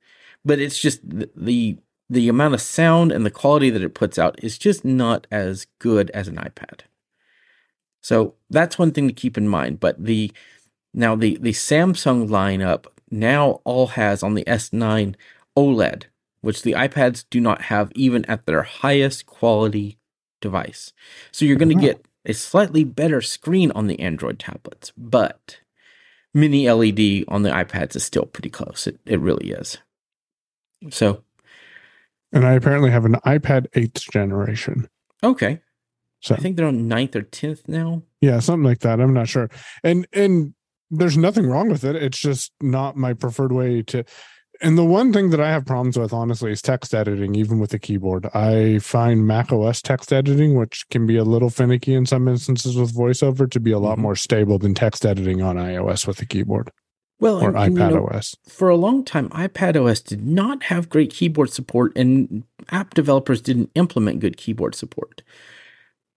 [0.44, 1.78] But it's just the,
[2.10, 5.66] the amount of sound and the quality that it puts out is just not as
[5.78, 6.80] good as an iPad.
[8.02, 9.80] So that's one thing to keep in mind.
[9.80, 10.30] But the
[10.92, 15.14] now the the Samsung lineup now all has on the S9
[15.56, 16.02] OLED,
[16.42, 19.96] which the iPads do not have even at their highest quality
[20.42, 20.92] device.
[21.32, 21.86] So you're going to uh-huh.
[21.86, 25.58] get a slightly better screen on the Android tablets, but
[26.34, 28.86] mini LED on the iPads is still pretty close.
[28.86, 29.78] It, it really is.
[30.90, 31.22] So
[32.32, 34.88] And I apparently have an iPad 8th generation.
[35.22, 35.60] Okay.
[36.20, 38.02] So I think they're on ninth or tenth now.
[38.20, 39.00] yeah, something like that.
[39.00, 39.48] I'm not sure.
[39.84, 40.54] And and
[40.90, 41.96] there's nothing wrong with it.
[41.96, 44.04] It's just not my preferred way to
[44.60, 47.70] and the one thing that I have problems with, honestly, is text editing, even with
[47.70, 48.26] the keyboard.
[48.34, 52.76] I find Mac OS text editing, which can be a little finicky in some instances
[52.76, 54.02] with voiceover, to be a lot Mhm.
[54.02, 56.70] more stable than text editing on iOS with the keyboard
[57.20, 58.36] Well, or and- and, you iPad know, OS.
[58.48, 63.40] for a long time, iPad OS did not have great keyboard support, and app developers
[63.40, 65.22] didn't implement good keyboard support.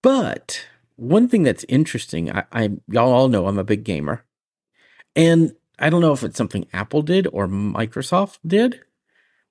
[0.01, 4.23] But one thing that's interesting, I, I y'all all know I'm a big gamer,
[5.15, 8.81] and I don't know if it's something Apple did or Microsoft did,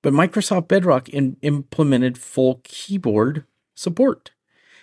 [0.02, 4.30] but Microsoft Bedrock in, implemented full keyboard support.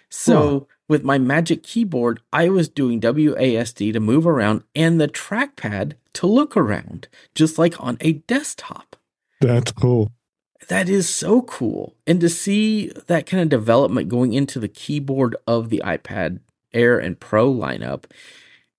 [0.10, 5.94] So with my Magic Keyboard, I was doing WASD to move around and the trackpad
[6.14, 8.96] to look around, just like on a desktop.
[9.42, 10.12] That's cool.
[10.68, 11.96] That is so cool.
[12.08, 16.40] And to see that kind of development going into the keyboard of the iPad
[16.74, 18.06] Air and Pro lineup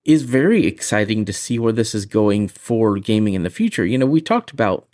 [0.07, 3.85] is very exciting to see where this is going for gaming in the future.
[3.85, 4.87] You know, we talked about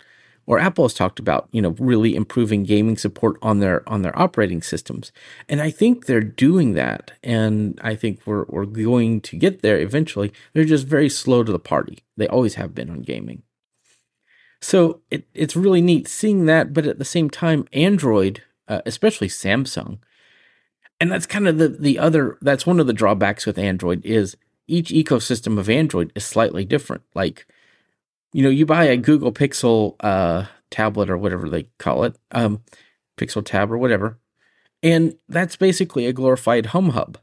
[0.46, 4.18] or Apple has talked about, you know, really improving gaming support on their on their
[4.18, 5.10] operating systems.
[5.48, 7.12] And I think they're doing that.
[7.22, 10.32] And I think we're we're going to get there eventually.
[10.52, 12.00] They're just very slow to the party.
[12.16, 13.42] They always have been on gaming.
[14.60, 19.28] So it, it's really neat seeing that, but at the same time, Android, uh, especially
[19.28, 19.98] Samsung,
[21.00, 22.38] and that's kind of the the other.
[22.42, 27.02] That's one of the drawbacks with Android is each ecosystem of Android is slightly different.
[27.14, 27.46] Like,
[28.32, 32.62] you know, you buy a Google Pixel uh, tablet or whatever they call it, um,
[33.16, 34.18] Pixel Tab or whatever,
[34.82, 37.18] and that's basically a glorified Home Hub.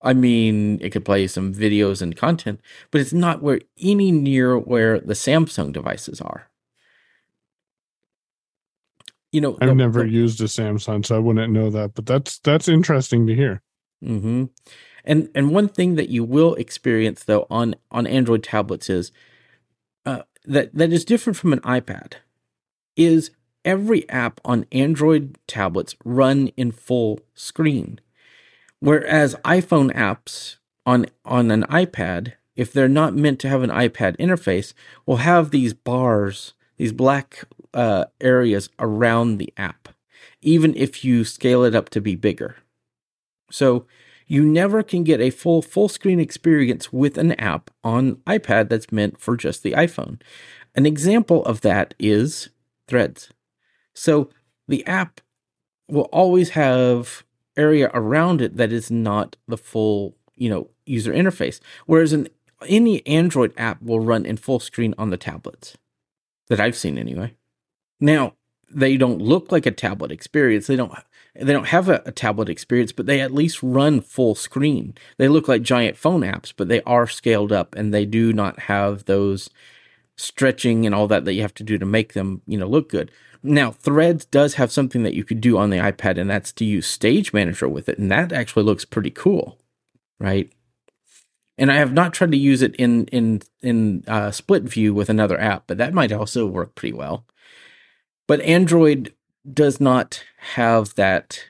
[0.00, 2.60] I mean, it could play some videos and content,
[2.92, 6.48] but it's not where any near where the Samsung devices are.
[9.32, 11.94] You know, I've the- never the- used a Samsung, so I wouldn't know that.
[11.94, 13.60] But that's that's interesting to hear.
[14.02, 14.44] hmm
[15.08, 19.10] And and one thing that you will experience though on on Android tablets is
[20.04, 22.14] uh, that that is different from an iPad
[22.94, 23.30] is
[23.64, 28.00] every app on Android tablets run in full screen,
[28.80, 34.14] whereas iPhone apps on on an iPad, if they're not meant to have an iPad
[34.18, 34.74] interface,
[35.06, 39.88] will have these bars, these black uh, areas around the app,
[40.42, 42.56] even if you scale it up to be bigger.
[43.50, 43.86] So
[44.28, 48.92] you never can get a full full screen experience with an app on iPad that's
[48.92, 50.20] meant for just the iPhone.
[50.76, 52.50] An example of that is
[52.86, 53.30] Threads.
[53.94, 54.30] So
[54.68, 55.20] the app
[55.88, 57.24] will always have
[57.56, 61.60] area around it that is not the full, you know, user interface.
[61.86, 62.28] Whereas an
[62.66, 65.76] any Android app will run in full screen on the tablets
[66.48, 67.34] that I've seen anyway.
[68.00, 68.34] Now,
[68.70, 70.66] they don't look like a tablet experience.
[70.66, 70.92] They don't
[71.40, 74.94] they don't have a, a, tablet experience, but they at least run full screen.
[75.18, 78.60] They look like giant phone apps, but they are scaled up and they do not
[78.60, 79.48] have those
[80.16, 82.88] stretching and all that that you have to do to make them, you know, look
[82.88, 83.10] good.
[83.42, 86.64] Now, Threads does have something that you could do on the iPad, and that's to
[86.64, 89.58] use Stage Manager with it, and that actually looks pretty cool,
[90.18, 90.52] right?
[91.56, 95.08] And I have not tried to use it in in in uh, split view with
[95.08, 97.24] another app, but that might also work pretty well.
[98.26, 99.14] But Android
[99.52, 101.48] does not have that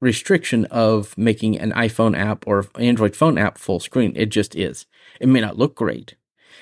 [0.00, 4.12] restriction of making an iPhone app or Android phone app full screen.
[4.16, 4.86] It just is.
[5.20, 6.14] It may not look great.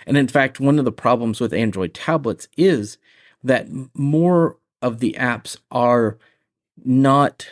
[0.06, 2.98] And in fact, one of the problems with Android tablets is
[3.42, 6.18] that more of the apps are
[6.84, 7.46] not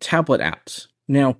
[0.00, 0.88] tablet apps.
[1.06, 1.38] Now,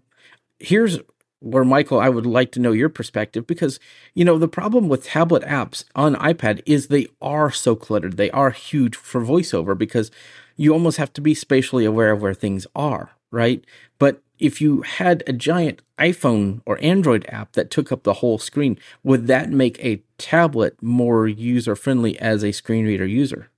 [0.58, 0.98] here's
[1.40, 3.78] where Michael, I would like to know your perspective because
[4.14, 8.16] you know the problem with tablet apps on iPad is they are so cluttered.
[8.16, 10.10] They are huge for voiceover because
[10.56, 13.64] you almost have to be spatially aware of where things are, right?
[13.98, 18.38] But if you had a giant iPhone or Android app that took up the whole
[18.38, 23.50] screen, would that make a tablet more user friendly as a screen reader user?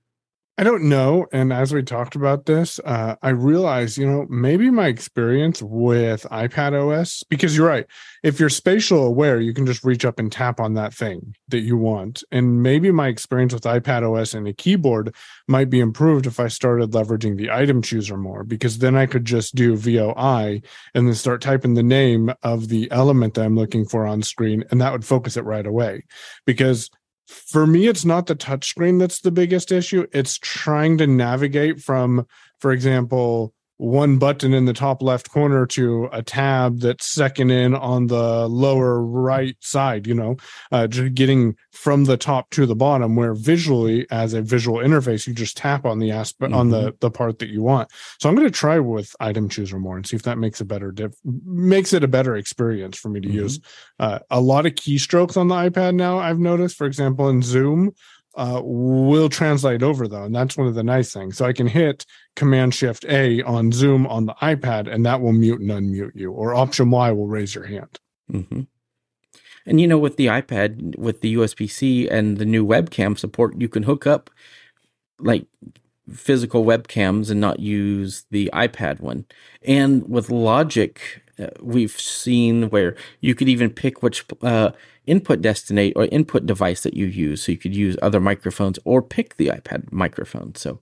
[0.61, 1.25] I don't know.
[1.33, 6.21] And as we talked about this, uh, I realized, you know, maybe my experience with
[6.29, 7.87] iPad OS, because you're right.
[8.21, 11.61] If you're spatial aware, you can just reach up and tap on that thing that
[11.61, 12.23] you want.
[12.31, 15.15] And maybe my experience with iPad OS and a keyboard
[15.47, 19.25] might be improved if I started leveraging the item chooser more, because then I could
[19.25, 20.61] just do VOI
[20.93, 24.63] and then start typing the name of the element that I'm looking for on screen.
[24.69, 26.03] And that would focus it right away.
[26.45, 26.91] Because
[27.27, 30.07] for me it's not the touchscreen that's the biggest issue.
[30.11, 32.27] It's trying to navigate from
[32.59, 37.73] for example one button in the top left corner to a tab that's second in
[37.73, 40.37] on the lower right side, you know,
[40.71, 45.25] uh, just getting from the top to the bottom where visually as a visual interface,
[45.25, 46.59] you just tap on the aspect mm-hmm.
[46.59, 46.95] on the, mm-hmm.
[46.99, 47.89] the part that you want.
[48.19, 50.65] So I'm going to try with item chooser more and see if that makes a
[50.65, 53.37] better, diff- makes it a better experience for me to mm-hmm.
[53.37, 53.59] use.
[53.99, 57.95] Uh, a lot of keystrokes on the iPad now I've noticed, for example, in Zoom,
[58.35, 61.37] uh, will translate over though, and that's one of the nice things.
[61.37, 65.33] So I can hit Command Shift A on Zoom on the iPad, and that will
[65.33, 67.99] mute and unmute you, or Option Y will raise your hand.
[68.31, 68.61] Mm-hmm.
[69.65, 73.59] And you know, with the iPad, with the USB C and the new webcam support,
[73.59, 74.29] you can hook up
[75.19, 75.45] like
[76.11, 79.25] physical webcams and not use the iPad one.
[79.61, 80.99] And with Logic,
[81.61, 84.71] we've seen where you could even pick which uh,
[85.05, 87.43] input destinate or input device that you use.
[87.43, 90.55] So you could use other microphones or pick the iPad microphone.
[90.55, 90.79] So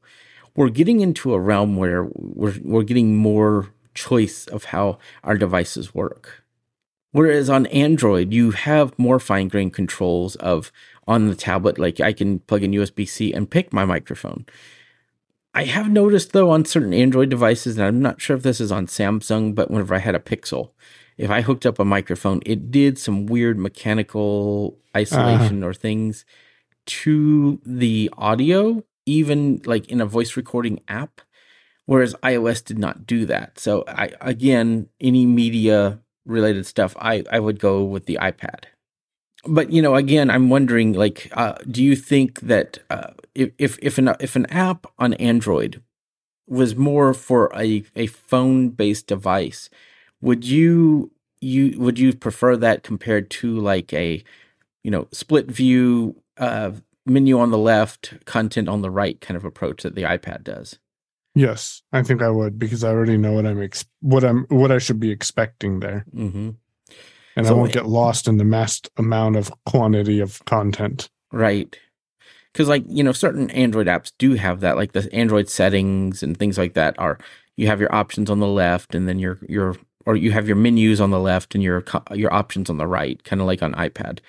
[0.56, 5.94] we're getting into a realm where we're, we're getting more choice of how our devices
[5.94, 6.44] work.
[7.12, 10.72] Whereas on Android, you have more fine grained controls of
[11.08, 14.46] on the tablet, like I can plug in USB C and pick my microphone.
[15.60, 18.72] I have noticed though on certain Android devices, and I'm not sure if this is
[18.72, 20.70] on Samsung, but whenever I had a Pixel,
[21.18, 26.24] if I hooked up a microphone, it did some weird mechanical isolation uh or things
[26.86, 31.20] to the audio, even like in a voice recording app,
[31.86, 33.60] whereas iOS did not do that.
[33.60, 38.64] So I again, any media related stuff, I I would go with the iPad.
[39.46, 43.98] But you know, again, I'm wondering, like, uh, do you think that uh, if if
[43.98, 45.82] an if an app on Android
[46.48, 49.70] was more for a a phone based device,
[50.22, 54.24] would you you would you prefer that compared to like a
[54.84, 56.72] you know split view uh,
[57.06, 60.80] menu on the left, content on the right kind of approach that the iPad does?
[61.36, 64.72] Yes, I think I would because I already know what I'm ex- what I'm what
[64.72, 66.52] I should be expecting there, mm-hmm.
[67.40, 71.10] And so, I won't get lost in the massed amount of quantity of content.
[71.32, 71.78] Right,
[72.54, 76.38] because like you know certain Android apps do have that, like the Android settings and
[76.38, 77.18] things like that are
[77.56, 79.76] you have your options on the left, and then your your
[80.06, 83.24] or you have your menus on the left and your your options on the right,
[83.24, 84.20] kind of like on iPad.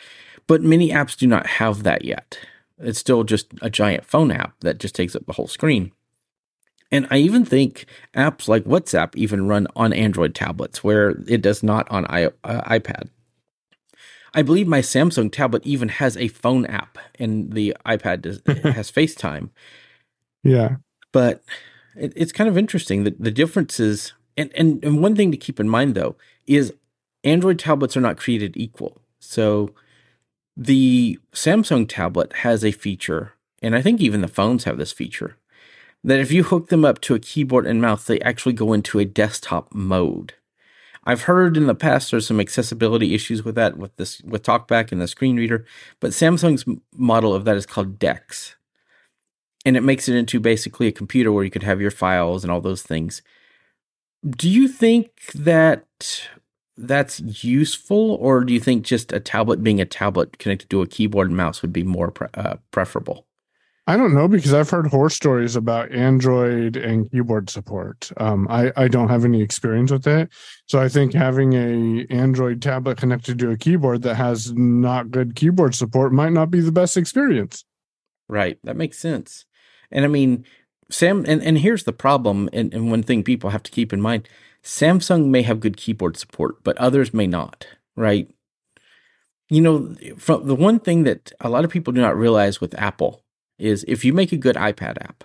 [0.47, 2.39] But many apps do not have that yet.
[2.79, 5.93] It's still just a giant phone app that just takes up the whole screen.
[6.93, 11.63] And I even think apps like WhatsApp even run on Android tablets where it does
[11.63, 13.09] not on I, uh, iPad.
[14.35, 18.43] I believe my Samsung tablet even has a phone app and the iPad does,
[18.75, 19.51] has FaceTime.
[20.43, 20.77] Yeah.
[21.13, 21.43] But
[21.97, 25.61] it, it's kind of interesting that the differences and, and and one thing to keep
[25.61, 26.73] in mind though is
[27.25, 29.01] Android tablets are not created equal.
[29.19, 29.75] So
[30.57, 35.37] the Samsung tablet has a feature, and I think even the phones have this feature,
[36.03, 38.99] that if you hook them up to a keyboard and mouse, they actually go into
[38.99, 40.35] a desktop mode.
[41.05, 44.93] I've heard in the past there's some accessibility issues with that with this with TalkBack
[44.93, 45.65] and the screen reader,
[45.99, 48.57] but Samsung's model of that is called DeX.
[49.65, 52.51] And it makes it into basically a computer where you could have your files and
[52.51, 53.23] all those things.
[54.27, 56.29] Do you think that
[56.77, 60.87] that's useful, or do you think just a tablet being a tablet connected to a
[60.87, 63.27] keyboard and mouse would be more pre- uh, preferable?
[63.91, 68.13] I don't know because I've heard horror stories about Android and keyboard support.
[68.19, 70.29] Um, I I don't have any experience with it,
[70.67, 75.35] so I think having a Android tablet connected to a keyboard that has not good
[75.35, 77.65] keyboard support might not be the best experience.
[78.29, 79.45] Right, that makes sense.
[79.91, 80.45] And I mean,
[80.89, 84.01] Sam, and, and here's the problem, and, and one thing people have to keep in
[84.01, 84.29] mind
[84.63, 88.31] Samsung may have good keyboard support, but others may not, right?
[89.49, 92.79] You know, from the one thing that a lot of people do not realize with
[92.79, 93.25] Apple
[93.61, 95.25] is if you make a good iPad app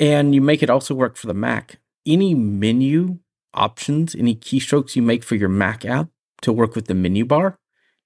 [0.00, 3.18] and you make it also work for the Mac, any menu
[3.52, 6.08] options, any keystrokes you make for your Mac app
[6.42, 7.58] to work with the menu bar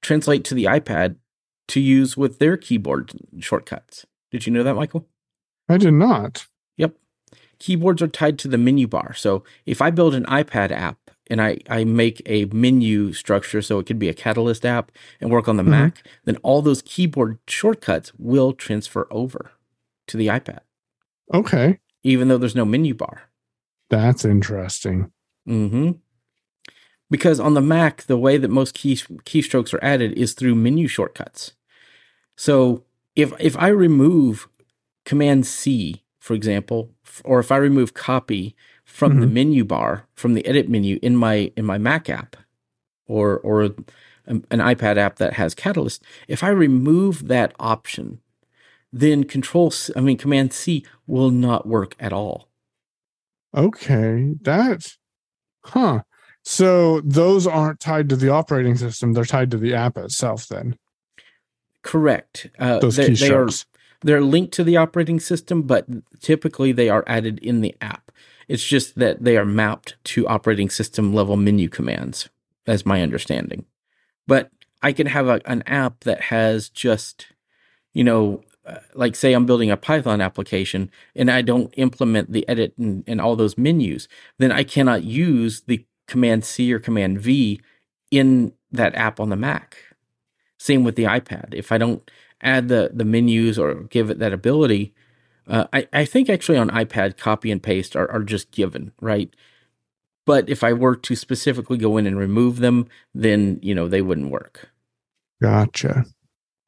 [0.02, 1.16] translate to the iPad
[1.68, 4.06] to use with their keyboard shortcuts.
[4.30, 5.06] Did you know that, Michael?
[5.68, 6.46] I did not.
[6.76, 6.94] Yep.
[7.58, 9.12] Keyboards are tied to the menu bar.
[9.14, 13.78] So if I build an iPad app and I, I make a menu structure so
[13.78, 15.72] it could be a Catalyst app and work on the mm-hmm.
[15.72, 19.52] Mac, then all those keyboard shortcuts will transfer over
[20.06, 20.60] to the iPad.
[21.32, 21.78] Okay.
[22.02, 23.22] Even though there's no menu bar.
[23.90, 25.12] That's interesting.
[25.48, 25.92] Mm-hmm.
[27.10, 30.88] Because on the Mac, the way that most key keystrokes are added is through menu
[30.88, 31.52] shortcuts.
[32.36, 32.84] So
[33.16, 34.48] if if I remove
[35.04, 36.90] Command C, for example,
[37.24, 38.54] or if I remove copy
[38.88, 39.20] from mm-hmm.
[39.20, 42.36] the menu bar from the edit menu in my in my Mac app
[43.06, 43.62] or or
[44.26, 48.20] an iPad app that has Catalyst, if I remove that option,
[48.92, 52.48] then control I mean command C will not work at all.
[53.54, 54.96] Okay, that,
[55.64, 56.02] huh?
[56.42, 60.48] So those aren't tied to the operating system; they're tied to the app itself.
[60.48, 60.78] Then,
[61.82, 62.48] correct.
[62.58, 63.48] Uh, those they, they are
[64.02, 65.86] they're linked to the operating system, but
[66.20, 68.07] typically they are added in the app.
[68.48, 72.28] It's just that they are mapped to operating system level menu commands,
[72.66, 73.66] as my understanding.
[74.26, 74.50] But
[74.82, 77.26] I can have a, an app that has just,
[77.92, 82.48] you know, uh, like say I'm building a Python application and I don't implement the
[82.48, 87.20] edit and, and all those menus, then I cannot use the Command C or Command
[87.20, 87.60] V
[88.10, 89.76] in that app on the Mac.
[90.58, 91.54] Same with the iPad.
[91.54, 94.92] If I don't add the the menus or give it that ability,
[95.48, 99.34] uh, I, I think actually on iPad, copy and paste are, are just given, right?
[100.26, 104.02] But if I were to specifically go in and remove them, then you know they
[104.02, 104.68] wouldn't work.
[105.40, 106.04] Gotcha.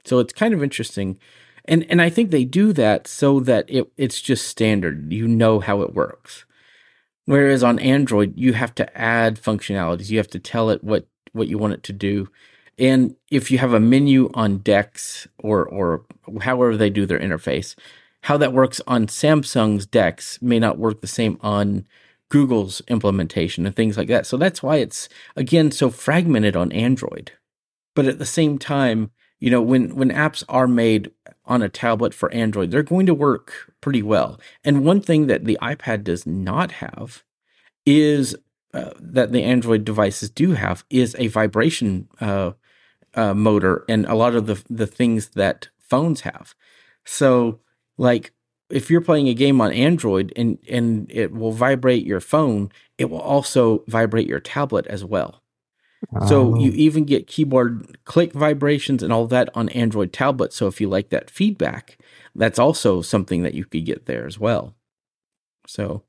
[0.07, 1.19] So it's kind of interesting,
[1.67, 5.13] and and I think they do that so that it it's just standard.
[5.13, 6.47] You know how it works.
[7.27, 10.09] Whereas on Android, you have to add functionalities.
[10.09, 12.29] You have to tell it what what you want it to do.
[12.79, 16.07] And if you have a menu on DeX or or
[16.41, 17.75] however they do their interface,
[18.23, 21.87] how that works on Samsung's DeX may not work the same on
[22.29, 24.27] Google's implementation and things like that.
[24.27, 27.33] So that's why it's again so fragmented on Android.
[27.95, 29.11] But at the same time,
[29.41, 31.11] you know, when when apps are made
[31.47, 34.39] on a tablet for Android, they're going to work pretty well.
[34.63, 37.25] And one thing that the iPad does not have
[37.85, 38.37] is
[38.73, 42.53] uh, that the Android devices do have is a vibration uh,
[43.15, 46.55] uh, motor and a lot of the the things that phones have.
[47.05, 47.61] So
[47.99, 48.33] like
[48.71, 53.11] if you're playing a game on Android and and it will vibrate your phone, it
[53.11, 55.43] will also vibrate your tablet as well.
[56.27, 60.57] So you Oh, even get keyboard click vibrations and all that on Android tablets.
[60.57, 61.99] So if you like that feedback,
[62.35, 64.75] that's also something that you could get there as well.
[65.67, 66.05] So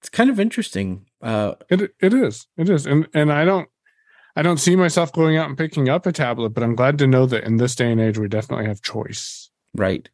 [0.00, 1.06] it's kind of interesting.
[1.20, 2.46] Uh, it it is.
[2.56, 2.86] It is.
[2.86, 3.68] And and I don't
[4.36, 7.06] I don't see myself going out and picking up a tablet, but I'm glad to
[7.06, 9.50] know that in this day and age we definitely have choice.
[9.74, 10.08] Right.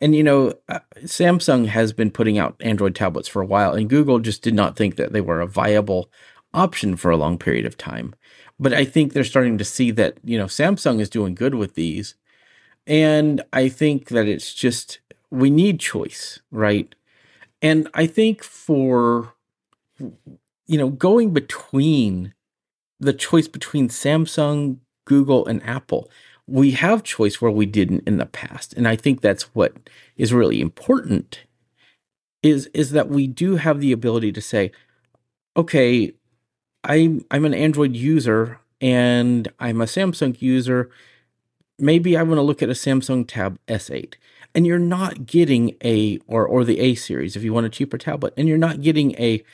[0.00, 3.90] And you know, uh, Samsung has been putting out Android tablets for a while, and
[3.90, 6.10] Google just did not think that they were a viable
[6.54, 8.14] option for a long period of time.
[8.60, 11.74] But I think they're starting to see that, you know, Samsung is doing good with
[11.74, 12.14] these.
[12.86, 16.92] And I think that it's just, we need choice, right?
[17.60, 19.34] And I think for,
[19.98, 22.34] you know, going between
[22.98, 26.10] the choice between Samsung, Google, and Apple,
[26.48, 28.72] we have choice where we didn't in the past.
[28.72, 29.74] And I think that's what
[30.16, 31.40] is really important
[32.42, 34.70] is is that we do have the ability to say,
[35.56, 36.12] okay,
[36.84, 40.90] I'm I'm an Android user and I'm a Samsung user.
[41.78, 44.14] Maybe I want to look at a Samsung Tab S8.
[44.54, 47.98] And you're not getting a or or the A series if you want a cheaper
[47.98, 49.44] tablet, and you're not getting a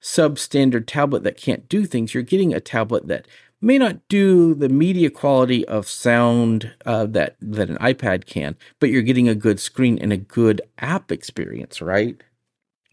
[0.00, 2.14] substandard tablet that can't do things.
[2.14, 3.26] You're getting a tablet that
[3.62, 8.90] may not do the media quality of sound uh, that that an iPad can, but
[8.90, 12.20] you're getting a good screen and a good app experience, right?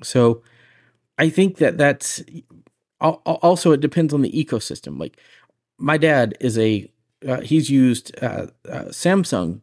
[0.04, 0.44] So
[1.18, 2.24] I think that that's
[3.02, 5.00] al- al- also it depends on the ecosystem.
[5.00, 5.20] Like
[5.78, 6.90] my dad is a
[7.28, 9.62] uh, he's used uh, uh, Samsung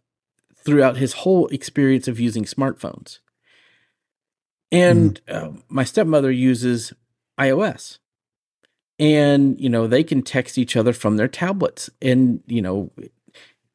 [0.57, 3.21] throughout his whole experience of using smartphones,
[4.73, 6.93] and uh, my stepmother uses
[7.39, 7.99] iOS
[8.99, 12.91] and you know they can text each other from their tablets and you know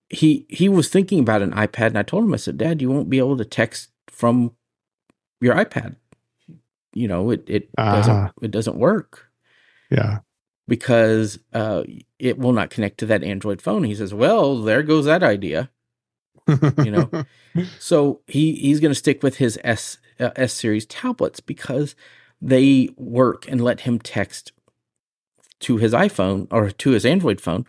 [0.10, 2.90] he he was thinking about an ipad and i told him i said dad you
[2.90, 4.52] won't be able to text from
[5.40, 5.96] your ipad
[6.94, 7.96] you know it it Ah.
[7.96, 9.30] doesn't it doesn't work
[9.90, 10.20] Yeah.
[10.68, 11.84] because uh
[12.20, 15.70] it will not connect to that android phone he says well there goes that idea
[16.84, 17.10] You know?
[17.80, 21.96] so he he's going to stick with his S uh, S series tablets because
[22.42, 24.52] they work and let him text
[25.62, 27.66] to his iPhone or to his Android phone,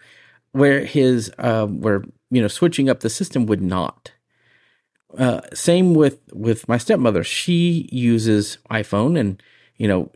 [0.53, 4.12] where his uh, where you know switching up the system would not.
[5.16, 7.22] Uh, same with with my stepmother.
[7.22, 9.43] She uses iPhone, and
[9.76, 10.11] you know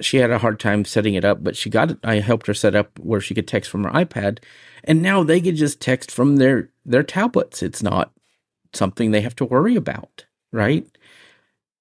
[0.00, 1.98] she had a hard time setting it up, but she got it.
[2.04, 4.38] I helped her set up where she could text from her iPad,
[4.84, 7.62] and now they could just text from their their tablets.
[7.62, 8.12] It's not
[8.72, 10.86] something they have to worry about, right?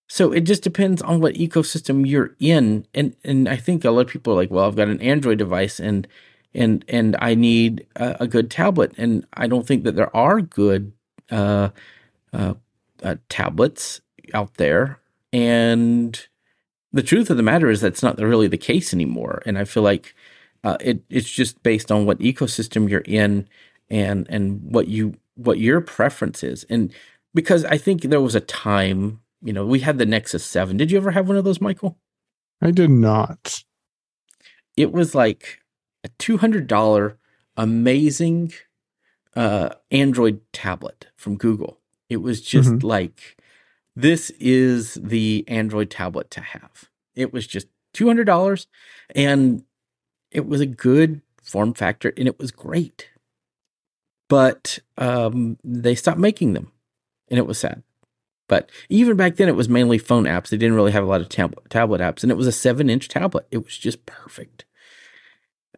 [0.07, 4.01] So it just depends on what ecosystem you're in, and and I think a lot
[4.01, 6.07] of people are like, well, I've got an Android device, and
[6.53, 10.39] and and I need a, a good tablet, and I don't think that there are
[10.41, 10.93] good
[11.29, 11.69] uh,
[12.31, 12.53] uh,
[13.03, 13.99] uh, tablets
[14.33, 14.99] out there,
[15.33, 16.25] and
[16.93, 19.83] the truth of the matter is that's not really the case anymore, and I feel
[19.83, 20.15] like
[20.63, 23.45] uh, it it's just based on what ecosystem you're in,
[23.89, 26.93] and and what you what your preference is, and
[27.33, 30.77] because I think there was a time you know, we had the Nexus 7.
[30.77, 31.97] Did you ever have one of those, Michael?
[32.61, 33.63] I did not.
[34.75, 35.59] It was like
[36.03, 37.17] a $200
[37.55, 38.53] amazing
[39.35, 41.79] uh, Android tablet from Google.
[42.09, 42.83] It was just Mhm.
[42.83, 43.37] like,
[43.95, 46.89] this is the Android tablet to have.
[47.15, 48.65] It was just $200
[49.15, 49.63] and
[50.31, 53.09] it was a good form factor and it was great.
[54.29, 56.71] But um, they stopped making them
[57.29, 57.83] and it was sad.
[58.47, 60.49] But even back then, it was mainly phone apps.
[60.49, 63.09] They didn't really have a lot of tab- tablet apps, and it was a seven-inch
[63.09, 63.45] tablet.
[63.51, 64.65] It was just perfect.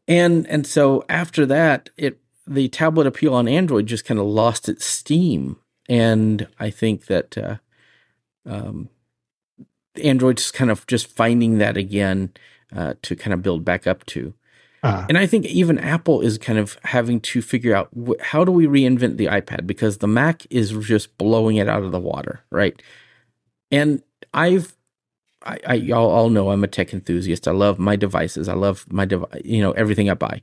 [0.08, 4.68] And and so after that, it the tablet appeal on Android just kind of lost
[4.68, 5.58] its steam,
[5.88, 7.58] and I think that uh,
[8.46, 8.90] um,
[10.04, 12.34] Android's kind of just finding that again
[12.76, 14.34] uh, to kind of build back up to.
[14.84, 18.46] Ah, And I think even Apple is kind of having to figure out wh- how
[18.46, 22.00] do we reinvent the iPad because the Mac is just blowing it out of the
[22.00, 22.82] water, right?
[23.72, 24.02] And
[24.34, 24.76] I've,
[25.46, 27.48] I, I y'all all know I'm a tech enthusiast.
[27.48, 28.48] I love my devices.
[28.48, 30.42] I love my device, you know, everything I buy.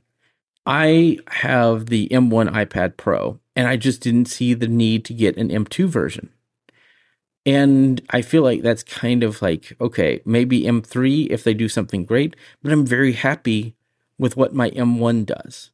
[0.65, 5.37] I have the M1 iPad Pro, and I just didn't see the need to get
[5.37, 6.29] an M2 version.
[7.45, 12.03] And I feel like that's kind of like, okay, maybe M3 if they do something
[12.03, 13.76] great, but I'm very happy
[14.17, 15.71] with what my M1 does.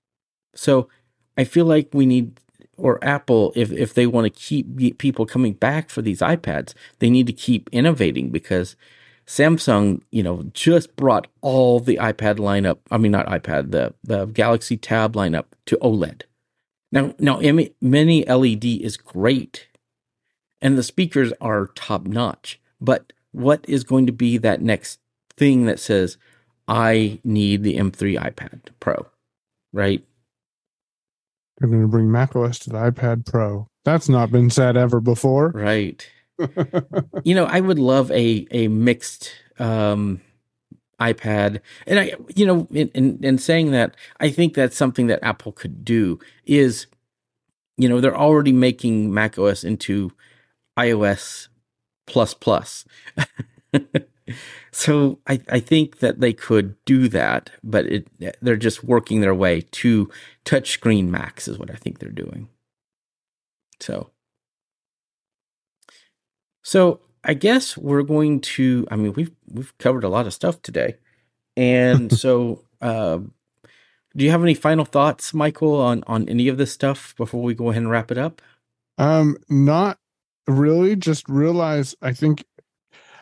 [0.55, 0.89] So
[1.37, 2.39] I feel like we need,
[2.77, 7.09] or Apple, if, if they want to keep people coming back for these iPads, they
[7.09, 8.75] need to keep innovating because
[9.25, 12.79] Samsung, you know, just brought all the iPad lineup.
[12.91, 16.23] I mean, not iPad, the, the Galaxy Tab lineup to OLED.
[16.91, 17.39] Now, now,
[17.81, 19.67] mini LED is great
[20.61, 22.59] and the speakers are top notch.
[22.79, 24.99] But what is going to be that next
[25.35, 26.17] thing that says,
[26.67, 29.05] I need the M3 iPad Pro,
[29.71, 30.03] right?
[31.57, 33.67] they're going to bring macOS to the iPad Pro.
[33.85, 35.49] That's not been said ever before.
[35.49, 36.07] Right.
[37.23, 40.21] you know, I would love a a mixed um
[40.99, 41.61] iPad.
[41.85, 45.51] And I you know, in, in in saying that, I think that's something that Apple
[45.51, 46.87] could do is
[47.77, 50.11] you know, they're already making macOS into
[50.77, 51.47] iOS
[52.07, 52.85] plus plus.
[54.73, 58.07] so I, I think that they could do that, but it
[58.41, 60.09] they're just working their way to
[60.45, 62.49] touchscreen Macs is what I think they're doing.
[63.79, 64.09] So
[66.63, 70.61] so I guess we're going to I mean we've we've covered a lot of stuff
[70.61, 70.95] today.
[71.55, 73.19] And so uh,
[74.15, 77.53] do you have any final thoughts, Michael, on on any of this stuff before we
[77.53, 78.41] go ahead and wrap it up?
[78.97, 79.99] Um, not
[80.47, 80.95] really.
[80.95, 81.95] Just realize.
[82.01, 82.45] I think.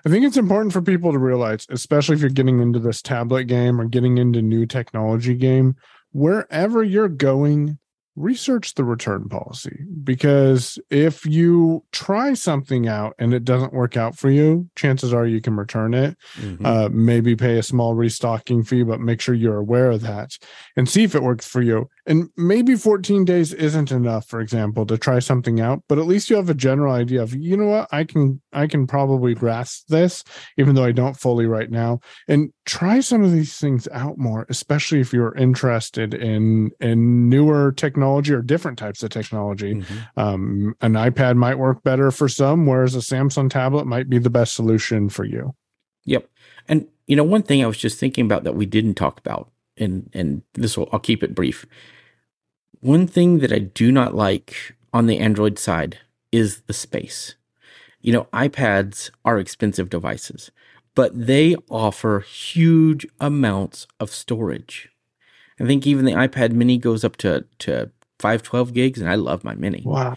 [0.06, 3.46] I think it's important for people to realize, especially if you're getting into this tablet
[3.46, 5.76] game or getting into new technology game,
[6.12, 7.78] wherever you're going,
[8.18, 14.18] research the return policy because if you try something out and it doesn't work out
[14.18, 16.18] for you, chances are you can return it.
[16.36, 16.66] Mhm.
[16.66, 20.38] Uh, maybe pay a small restocking fee, but make sure you're aware of that
[20.76, 21.88] and see if it works for you.
[22.06, 26.30] And maybe 14 days isn't enough, for example, to try something out, but at least
[26.30, 29.88] you have a general idea of, you know what, I can I can probably grasp
[29.88, 30.24] this,
[30.58, 32.00] even though I don't fully right now.
[32.28, 37.72] And try some of these things out more, especially if you're interested in in newer
[37.72, 39.76] technology or different types of technology.
[39.76, 40.08] Mhm.
[40.18, 44.30] Um, an iPad might work better for some, whereas a Samsung tablet might be the
[44.30, 45.56] best solution for you.
[46.06, 46.30] Yep.
[46.68, 49.52] And you know, one thing I was just thinking about that we didn't talk about,
[49.78, 51.66] and and this will I'll keep it brief.
[52.80, 56.00] One thing that I do not like on the Android side
[56.32, 57.36] is the space.
[58.02, 60.52] You know, iPads are expensive devices,
[60.96, 64.90] but they offer huge amounts of storage.
[65.60, 69.44] I think even the iPad mini goes up to to 512 gigs, and I love
[69.44, 69.84] my mini.
[69.86, 70.16] Wow.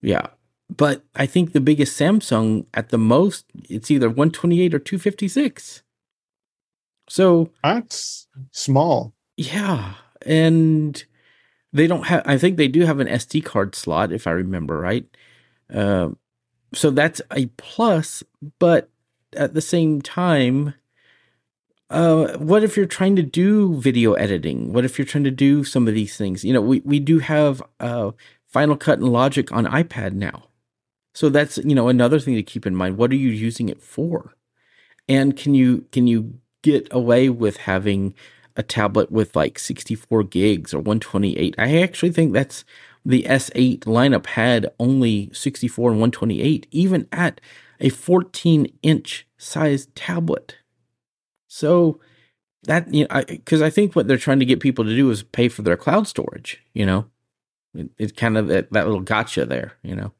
[0.00, 0.26] Yeah.
[0.74, 5.82] But I think the biggest Samsung at the most, it's either 128 or 256.
[7.08, 9.14] So, That's small.
[9.36, 9.94] yeah.
[10.24, 11.02] And
[11.72, 14.78] they don't have, I think they do have an SD card slot, if I remember
[14.78, 15.06] right.
[15.72, 16.10] Uh,
[16.72, 18.22] so that's a plus.
[18.58, 18.88] But
[19.34, 20.74] at the same time,
[21.90, 24.72] uh, what if you're trying to do video editing?
[24.72, 26.44] What if you're trying to do some of these things?
[26.44, 28.12] You know, we, we do have uh,
[28.46, 30.44] Final Cut and Logic on iPad now.
[31.14, 32.96] So that's, you know, another thing to keep in mind.
[32.96, 34.34] What are you using it for?
[35.08, 38.14] And can you can you get away with having
[38.56, 41.56] a tablet with like 64 gigs or 128?
[41.58, 42.64] I actually think that's
[43.04, 47.40] the S8 lineup had only 64 and 128 even at
[47.80, 50.56] a 14 inch size tablet.
[51.48, 52.00] So
[52.64, 55.10] that you know, I because I, think what they're trying to get people to do
[55.10, 56.62] is pay for their cloud storage.
[56.74, 57.06] You know,
[57.74, 59.72] it, it's kind of that, that little gotcha there.
[59.82, 60.12] You know,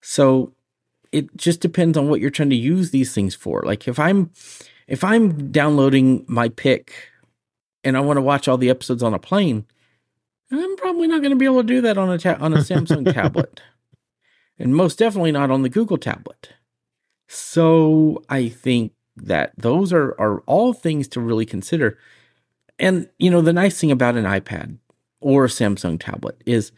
[0.00, 0.54] so
[1.12, 3.62] it just depends on what you're trying to use these things for.
[3.64, 4.30] Like if I'm
[4.86, 7.10] If I'm downloading my pick
[7.82, 9.66] and I want to watch all the episodes on a plane,
[10.50, 12.58] I'm probably not going to be able to do that on a ta- on a
[12.58, 13.60] Samsung tablet,
[14.58, 16.50] and most definitely not on the Google tablet.
[17.28, 21.98] So I think that those are are all things to really consider.
[22.78, 24.78] And you know, the nice thing about an iPad
[25.20, 26.72] or a Samsung tablet is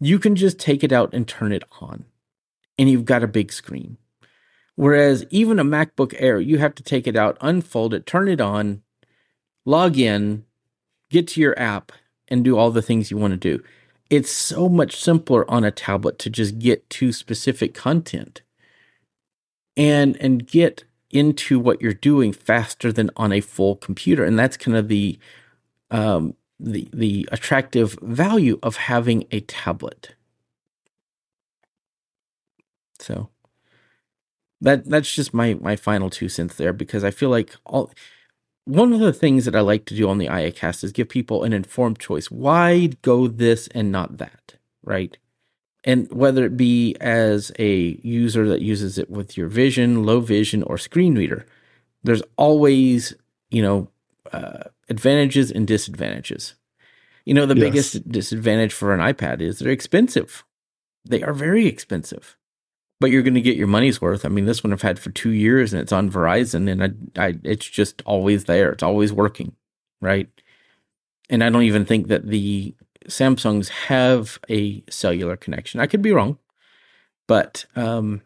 [0.00, 2.04] you can just take it out and turn it on,
[2.78, 3.98] and you've got a big screen.
[4.76, 8.40] Whereas even a MacBook Air, you have to take it out, unfold it, turn it
[8.40, 8.82] on,
[9.64, 10.44] log in,
[11.10, 11.90] get to your app,
[12.28, 13.62] and do all the things you want to do.
[14.10, 18.42] It's so much simpler on a tablet to just get to specific content
[19.76, 24.24] and and get into what you're doing faster than on a full computer.
[24.24, 25.18] And that's kind of the
[25.90, 30.14] um, the the attractive value of having a tablet.
[32.98, 33.30] So
[34.60, 37.92] that that's just my my final two cents there because I feel like all
[38.68, 41.42] one of the things that I like to do on the IAcast is give people
[41.42, 42.30] an informed choice.
[42.30, 45.16] Why go this and not that, right?
[45.84, 50.62] And whether it be as a user that uses it with your vision, low vision,
[50.64, 51.46] or screen reader,
[52.04, 53.14] there's always,
[53.48, 53.88] you know,
[54.32, 56.54] uh, advantages and disadvantages.
[57.24, 57.64] You know, the yes.
[57.64, 60.44] biggest disadvantage for an iPad is they're expensive.
[61.06, 62.36] They are very expensive
[63.00, 64.24] but you're going to get your money's worth.
[64.24, 67.26] I mean, this one I've had for two years and it's on Verizon and I,
[67.26, 68.72] I, it's just always there.
[68.72, 69.54] It's always working.
[70.00, 70.28] Right.
[71.30, 72.74] And I don't even think that the
[73.06, 75.80] Samsungs have a cellular connection.
[75.80, 76.38] I could be wrong,
[77.26, 78.22] but, um,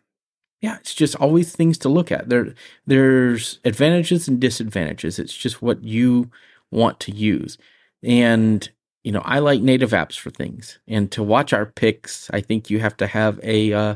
[0.61, 2.29] yeah, it's just always things to look at.
[2.29, 2.55] There,
[2.87, 5.19] there's advantages and disadvantages.
[5.19, 6.31] It's just what you
[6.71, 7.59] want to use.
[8.03, 8.69] And,
[9.03, 10.79] you know, I like native apps for things.
[10.87, 13.95] And to watch our picks, I think you have to have a, uh,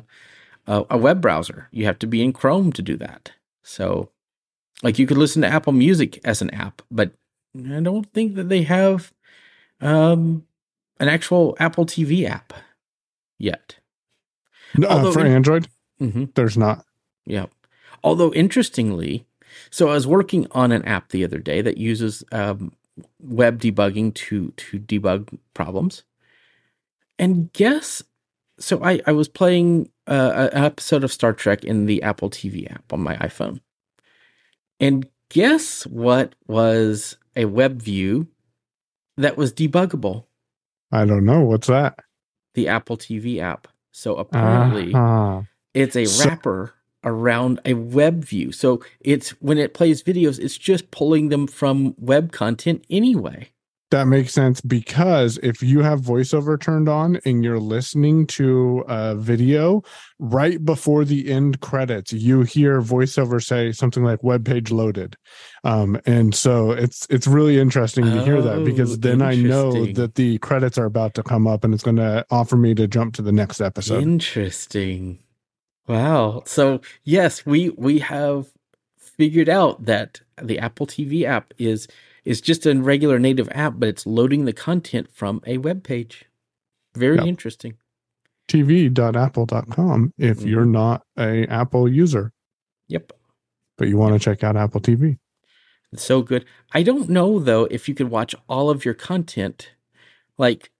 [0.67, 1.69] a, a web browser.
[1.71, 3.33] You have to be in Chrome to do that.
[3.63, 4.11] So,
[4.83, 7.13] like you could listen to Apple Music as an app, but
[7.57, 9.13] I don't think that they have
[9.81, 10.47] um,
[11.01, 12.53] an actual Apple TV app
[13.39, 13.77] yet.
[14.77, 15.69] No, uh, for in- Android,
[16.01, 16.27] mm-hmm.
[16.35, 16.85] there's not.
[17.25, 17.47] Yeah.
[18.05, 19.27] Although interestingly,
[19.71, 22.73] so I was working on an app the other day that uses um,
[23.21, 26.03] web debugging to to debug problems,
[27.19, 28.03] and guess
[28.59, 32.71] so I I was playing uh, an episode of Star Trek in the Apple TV
[32.71, 33.61] app on my iPhone.
[34.81, 38.29] And guess what was a web view
[39.17, 40.25] that was debuggable?
[40.93, 41.41] I don't know.
[41.41, 41.99] What's that?
[42.55, 43.69] The Apple TV app.
[43.93, 45.43] So apparently uh-huh.
[45.75, 48.53] it's a so- wrapper around a web view.
[48.53, 53.51] So it's when it plays videos, it's just pulling them from web content anyway.
[53.93, 59.15] That makes sense because if you have voiceover turned on and you're listening to a
[59.15, 59.85] video
[60.19, 65.17] right before the end credits, you hear voiceover say something like "web page loaded,"
[65.63, 69.87] um, and so it's it's really interesting to hear that because oh, then I know
[69.93, 72.89] that the credits are about to come up and it's going to offer me to
[72.89, 74.03] jump to the next episode.
[74.03, 75.21] Interesting.
[75.87, 76.43] Wow.
[76.45, 78.49] So yes, we we have
[78.99, 81.87] figured out that the Apple TV app is
[82.27, 86.27] is just a regular native app, but it's loading the content from a web page.
[86.95, 87.27] Very yep.
[87.27, 87.75] interesting.
[88.49, 90.49] TV.apple.com if mm-hmm.
[90.49, 92.33] you're not a Apple user.
[92.89, 93.13] Yep.
[93.79, 95.19] But you want to check out Apple TV.
[95.93, 96.45] It's so good.
[96.73, 99.71] I don't know though if you could watch all of your content
[100.37, 100.71] like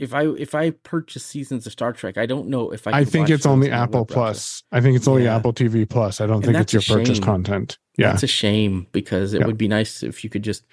[0.00, 2.92] if I if I purchase seasons of Star Trek, I don't know if I.
[2.92, 4.62] I think it's only Apple Plus.
[4.72, 5.36] I think it's only yeah.
[5.36, 6.22] Apple TV Plus.
[6.22, 7.76] I don't and think it's your purchase content.
[7.98, 9.46] Yeah, it's a shame because it yeah.
[9.46, 10.64] would be nice if you could just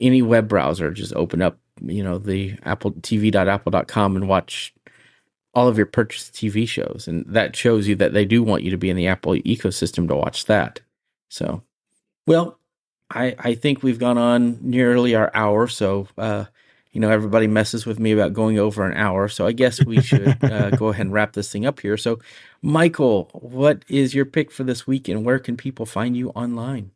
[0.00, 4.72] any web browser just open up, you know, the Apple TV.apple.com and watch
[5.52, 8.70] all of your purchased TV shows, and that shows you that they do want you
[8.70, 10.80] to be in the Apple ecosystem to watch that.
[11.28, 11.64] So,
[12.24, 12.56] well,
[13.10, 16.06] I I think we've gone on nearly our hour, so.
[16.16, 16.44] uh
[16.92, 19.28] you know, everybody messes with me about going over an hour.
[19.28, 21.96] So I guess we should uh, go ahead and wrap this thing up here.
[21.96, 22.18] So,
[22.62, 26.90] Michael, what is your pick for this week and where can people find you online?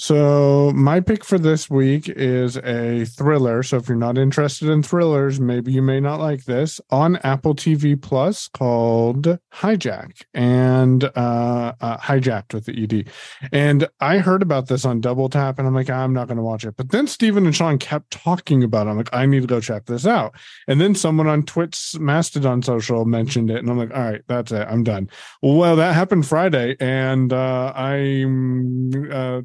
[0.00, 3.62] So my pick for this week is a thriller.
[3.62, 7.54] So if you're not interested in thrillers, maybe you may not like this on Apple
[7.54, 13.08] TV Plus called Hijack and uh, uh, Hijacked with the ED.
[13.52, 16.42] And I heard about this on Double Tap, and I'm like, I'm not going to
[16.42, 16.76] watch it.
[16.76, 18.90] But then Stephen and Sean kept talking about it.
[18.90, 20.34] I'm like, I need to go check this out.
[20.66, 24.50] And then someone on Twitch Mastodon Social mentioned it, and I'm like, all right, that's
[24.50, 24.66] it.
[24.68, 25.08] I'm done.
[25.40, 29.42] Well, that happened Friday, and uh, I'm uh,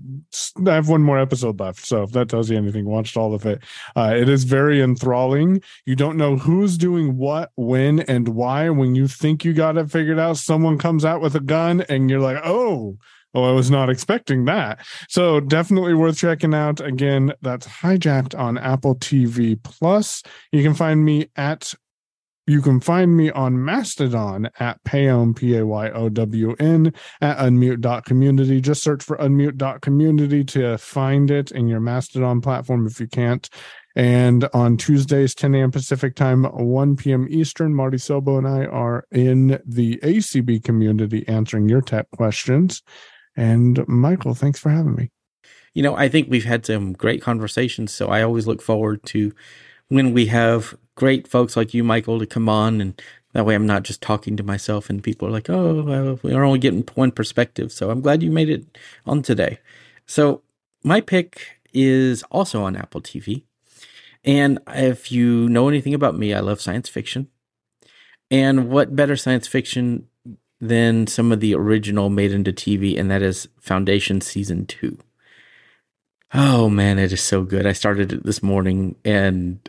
[0.65, 3.45] I have one more episode left, so if that tells you anything, watched all of
[3.45, 3.63] it.
[3.95, 5.61] Uh, it is very enthralling.
[5.85, 8.69] You don't know who's doing what, when, and why.
[8.69, 12.09] When you think you got it figured out, someone comes out with a gun, and
[12.09, 12.97] you're like, "Oh,
[13.35, 14.79] Oh, I was not expecting that.
[15.07, 16.81] So definitely worth checking out.
[16.81, 20.23] Again, that's hijacked on Apple TV Plus.
[20.51, 21.75] You can find me at
[22.49, 26.91] you can find me on Mastodon at Payown, P A Y O W N,
[27.21, 28.59] at unmute.community.
[28.59, 33.47] Just search for unmute.community to find it in your Mastodon platform if you can't.
[33.95, 35.69] And on Tuesdays, 10 a.m.
[35.69, 37.27] Pacific time, 1 p.m.
[37.29, 42.81] Eastern, Marty Sobo and I are in the ACB community answering your tech questions.
[43.35, 45.11] And Michael, thanks for having me.
[45.75, 47.93] You know, I think we've had some great conversations.
[47.93, 49.33] So I always look forward to
[49.89, 52.81] when we have great folks like you, Michael, to come on.
[52.81, 53.01] And
[53.33, 56.43] that way I'm not just talking to myself and people are like, oh, well, we're
[56.43, 57.71] only getting one perspective.
[57.71, 59.59] So I'm glad you made it on today.
[60.05, 60.41] So
[60.83, 63.43] my pick is also on Apple TV.
[64.25, 67.29] And if you know anything about me, I love science fiction.
[68.29, 70.07] And what better science fiction
[70.59, 74.97] than some of the original made into TV, and that is Foundation Season 2.
[76.33, 77.65] Oh man, it is so good.
[77.65, 79.67] I started it this morning and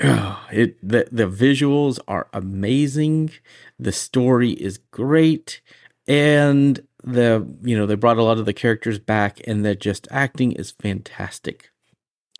[0.52, 3.30] it the the visuals are amazing.
[3.78, 5.60] The story is great
[6.06, 10.08] and the you know, they brought a lot of the characters back and the just
[10.10, 11.70] acting is fantastic.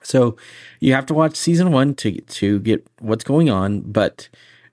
[0.02, 0.36] So
[0.80, 4.28] you have to watch season one to to get what's going on, but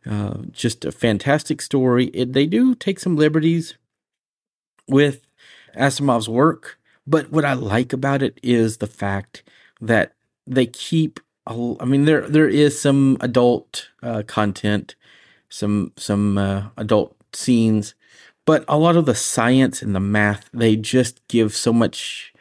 [0.09, 2.05] uh, just a fantastic story.
[2.07, 3.75] It, they do take some liberties
[4.87, 5.21] with
[5.75, 9.43] Asimov's work, but what I like about it is the fact
[9.81, 10.13] that
[10.45, 11.19] they keep.
[11.47, 14.95] I mean, there there is some adult uh, content,
[15.49, 17.95] some some uh, adult scenes,
[18.45, 22.33] but a lot of the science and the math they just give so much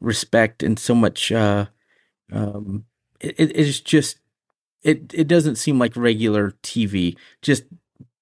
[0.00, 1.66] respect and so much uh,
[2.32, 2.86] um,
[3.20, 4.18] it, it is just
[4.82, 7.16] it it doesn't seem like regular TV.
[7.42, 7.64] Just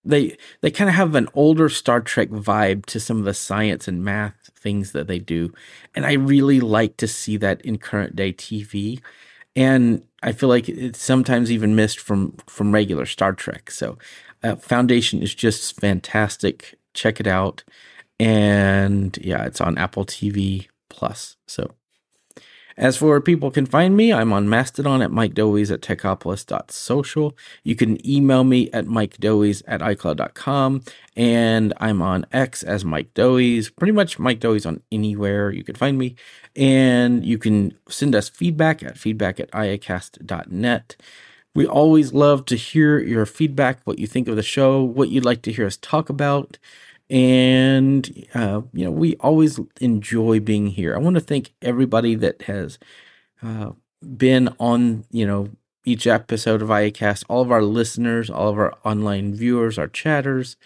[0.05, 3.89] they they kind of have an older Star Trek vibe to some of the science
[3.89, 5.53] and math things that they do,
[5.95, 9.01] and I really like to see that in current day TV.
[9.57, 13.71] And I feel like it's sometimes even missed from from regular Star Trek.
[13.71, 13.99] So,
[14.43, 16.77] uh, Foundation is just fantastic.
[16.95, 17.65] Check it out,
[18.19, 21.37] and yeah, it's on Apple TV Plus.
[21.47, 21.75] So
[22.81, 27.37] as for where people can find me, I'm on Mastodon at Mike Doise at techopolis.social.
[27.63, 30.83] You can email me at Mike Doise at iCloud.com.
[31.15, 35.75] And I'm on X as Mike Doise, pretty much Mike Doise on anywhere you can
[35.75, 36.17] find me.
[36.57, 40.97] And you can send us feedback at feedback at iacast.net.
[41.55, 45.25] We always love to hear your feedback, what you think of the show, what you'd
[45.25, 46.59] like to hear us talk about
[47.09, 50.95] and uh, you know we always enjoy being here.
[50.95, 52.79] I want to thank everybody that has
[53.43, 53.73] uh,
[54.17, 55.49] been on you know
[55.85, 60.57] each episode of IACast, all of our listeners, all of our online viewers, our chatters.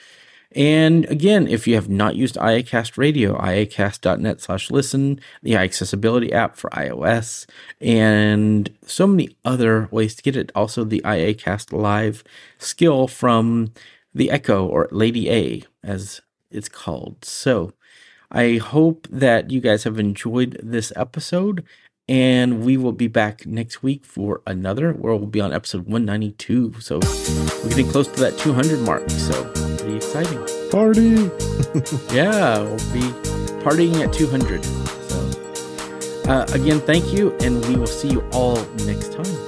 [0.53, 6.57] And again, if you have not used IACast Radio, iacast.net slash listen, the iAccessibility app
[6.57, 7.47] for iOS,
[7.81, 10.53] and so many other ways to get it.
[10.55, 12.23] Also, the IACast Live
[12.59, 13.73] skill from
[14.15, 16.21] the Echo or Lady A, as
[16.51, 17.25] it's called.
[17.25, 17.73] So
[18.31, 21.65] I hope that you guys have enjoyed this episode.
[22.07, 26.81] And we will be back next week for another where we'll be on episode 192.
[26.81, 27.01] So
[27.63, 29.09] we're getting close to that 200 mark.
[29.09, 30.71] So pretty exciting.
[30.71, 31.31] Party!
[32.15, 33.05] yeah, we'll be
[33.63, 34.65] partying at 200.
[34.65, 37.37] So uh, again, thank you.
[37.43, 38.57] And we will see you all
[38.87, 39.44] next time.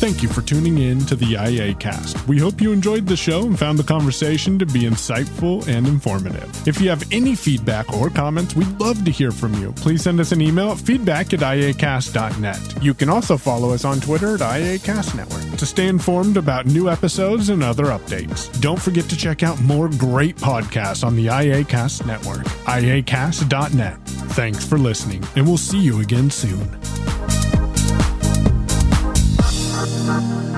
[0.00, 2.26] Thank you for tuning in to the IA cast.
[2.26, 6.66] We hope you enjoyed the show and found the conversation to be insightful and informative.
[6.66, 9.72] If you have any feedback or comments, we'd love to hear from you.
[9.72, 12.82] Please send us an email at feedback at iacast.net.
[12.82, 16.88] You can also follow us on Twitter at IACast Network to stay informed about new
[16.88, 18.58] episodes and other updates.
[18.62, 23.98] Don't forget to check out more great podcasts on the IACast Network, iacast.net.
[24.32, 26.80] Thanks for listening, and we'll see you again soon.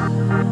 [0.03, 0.52] Thank you.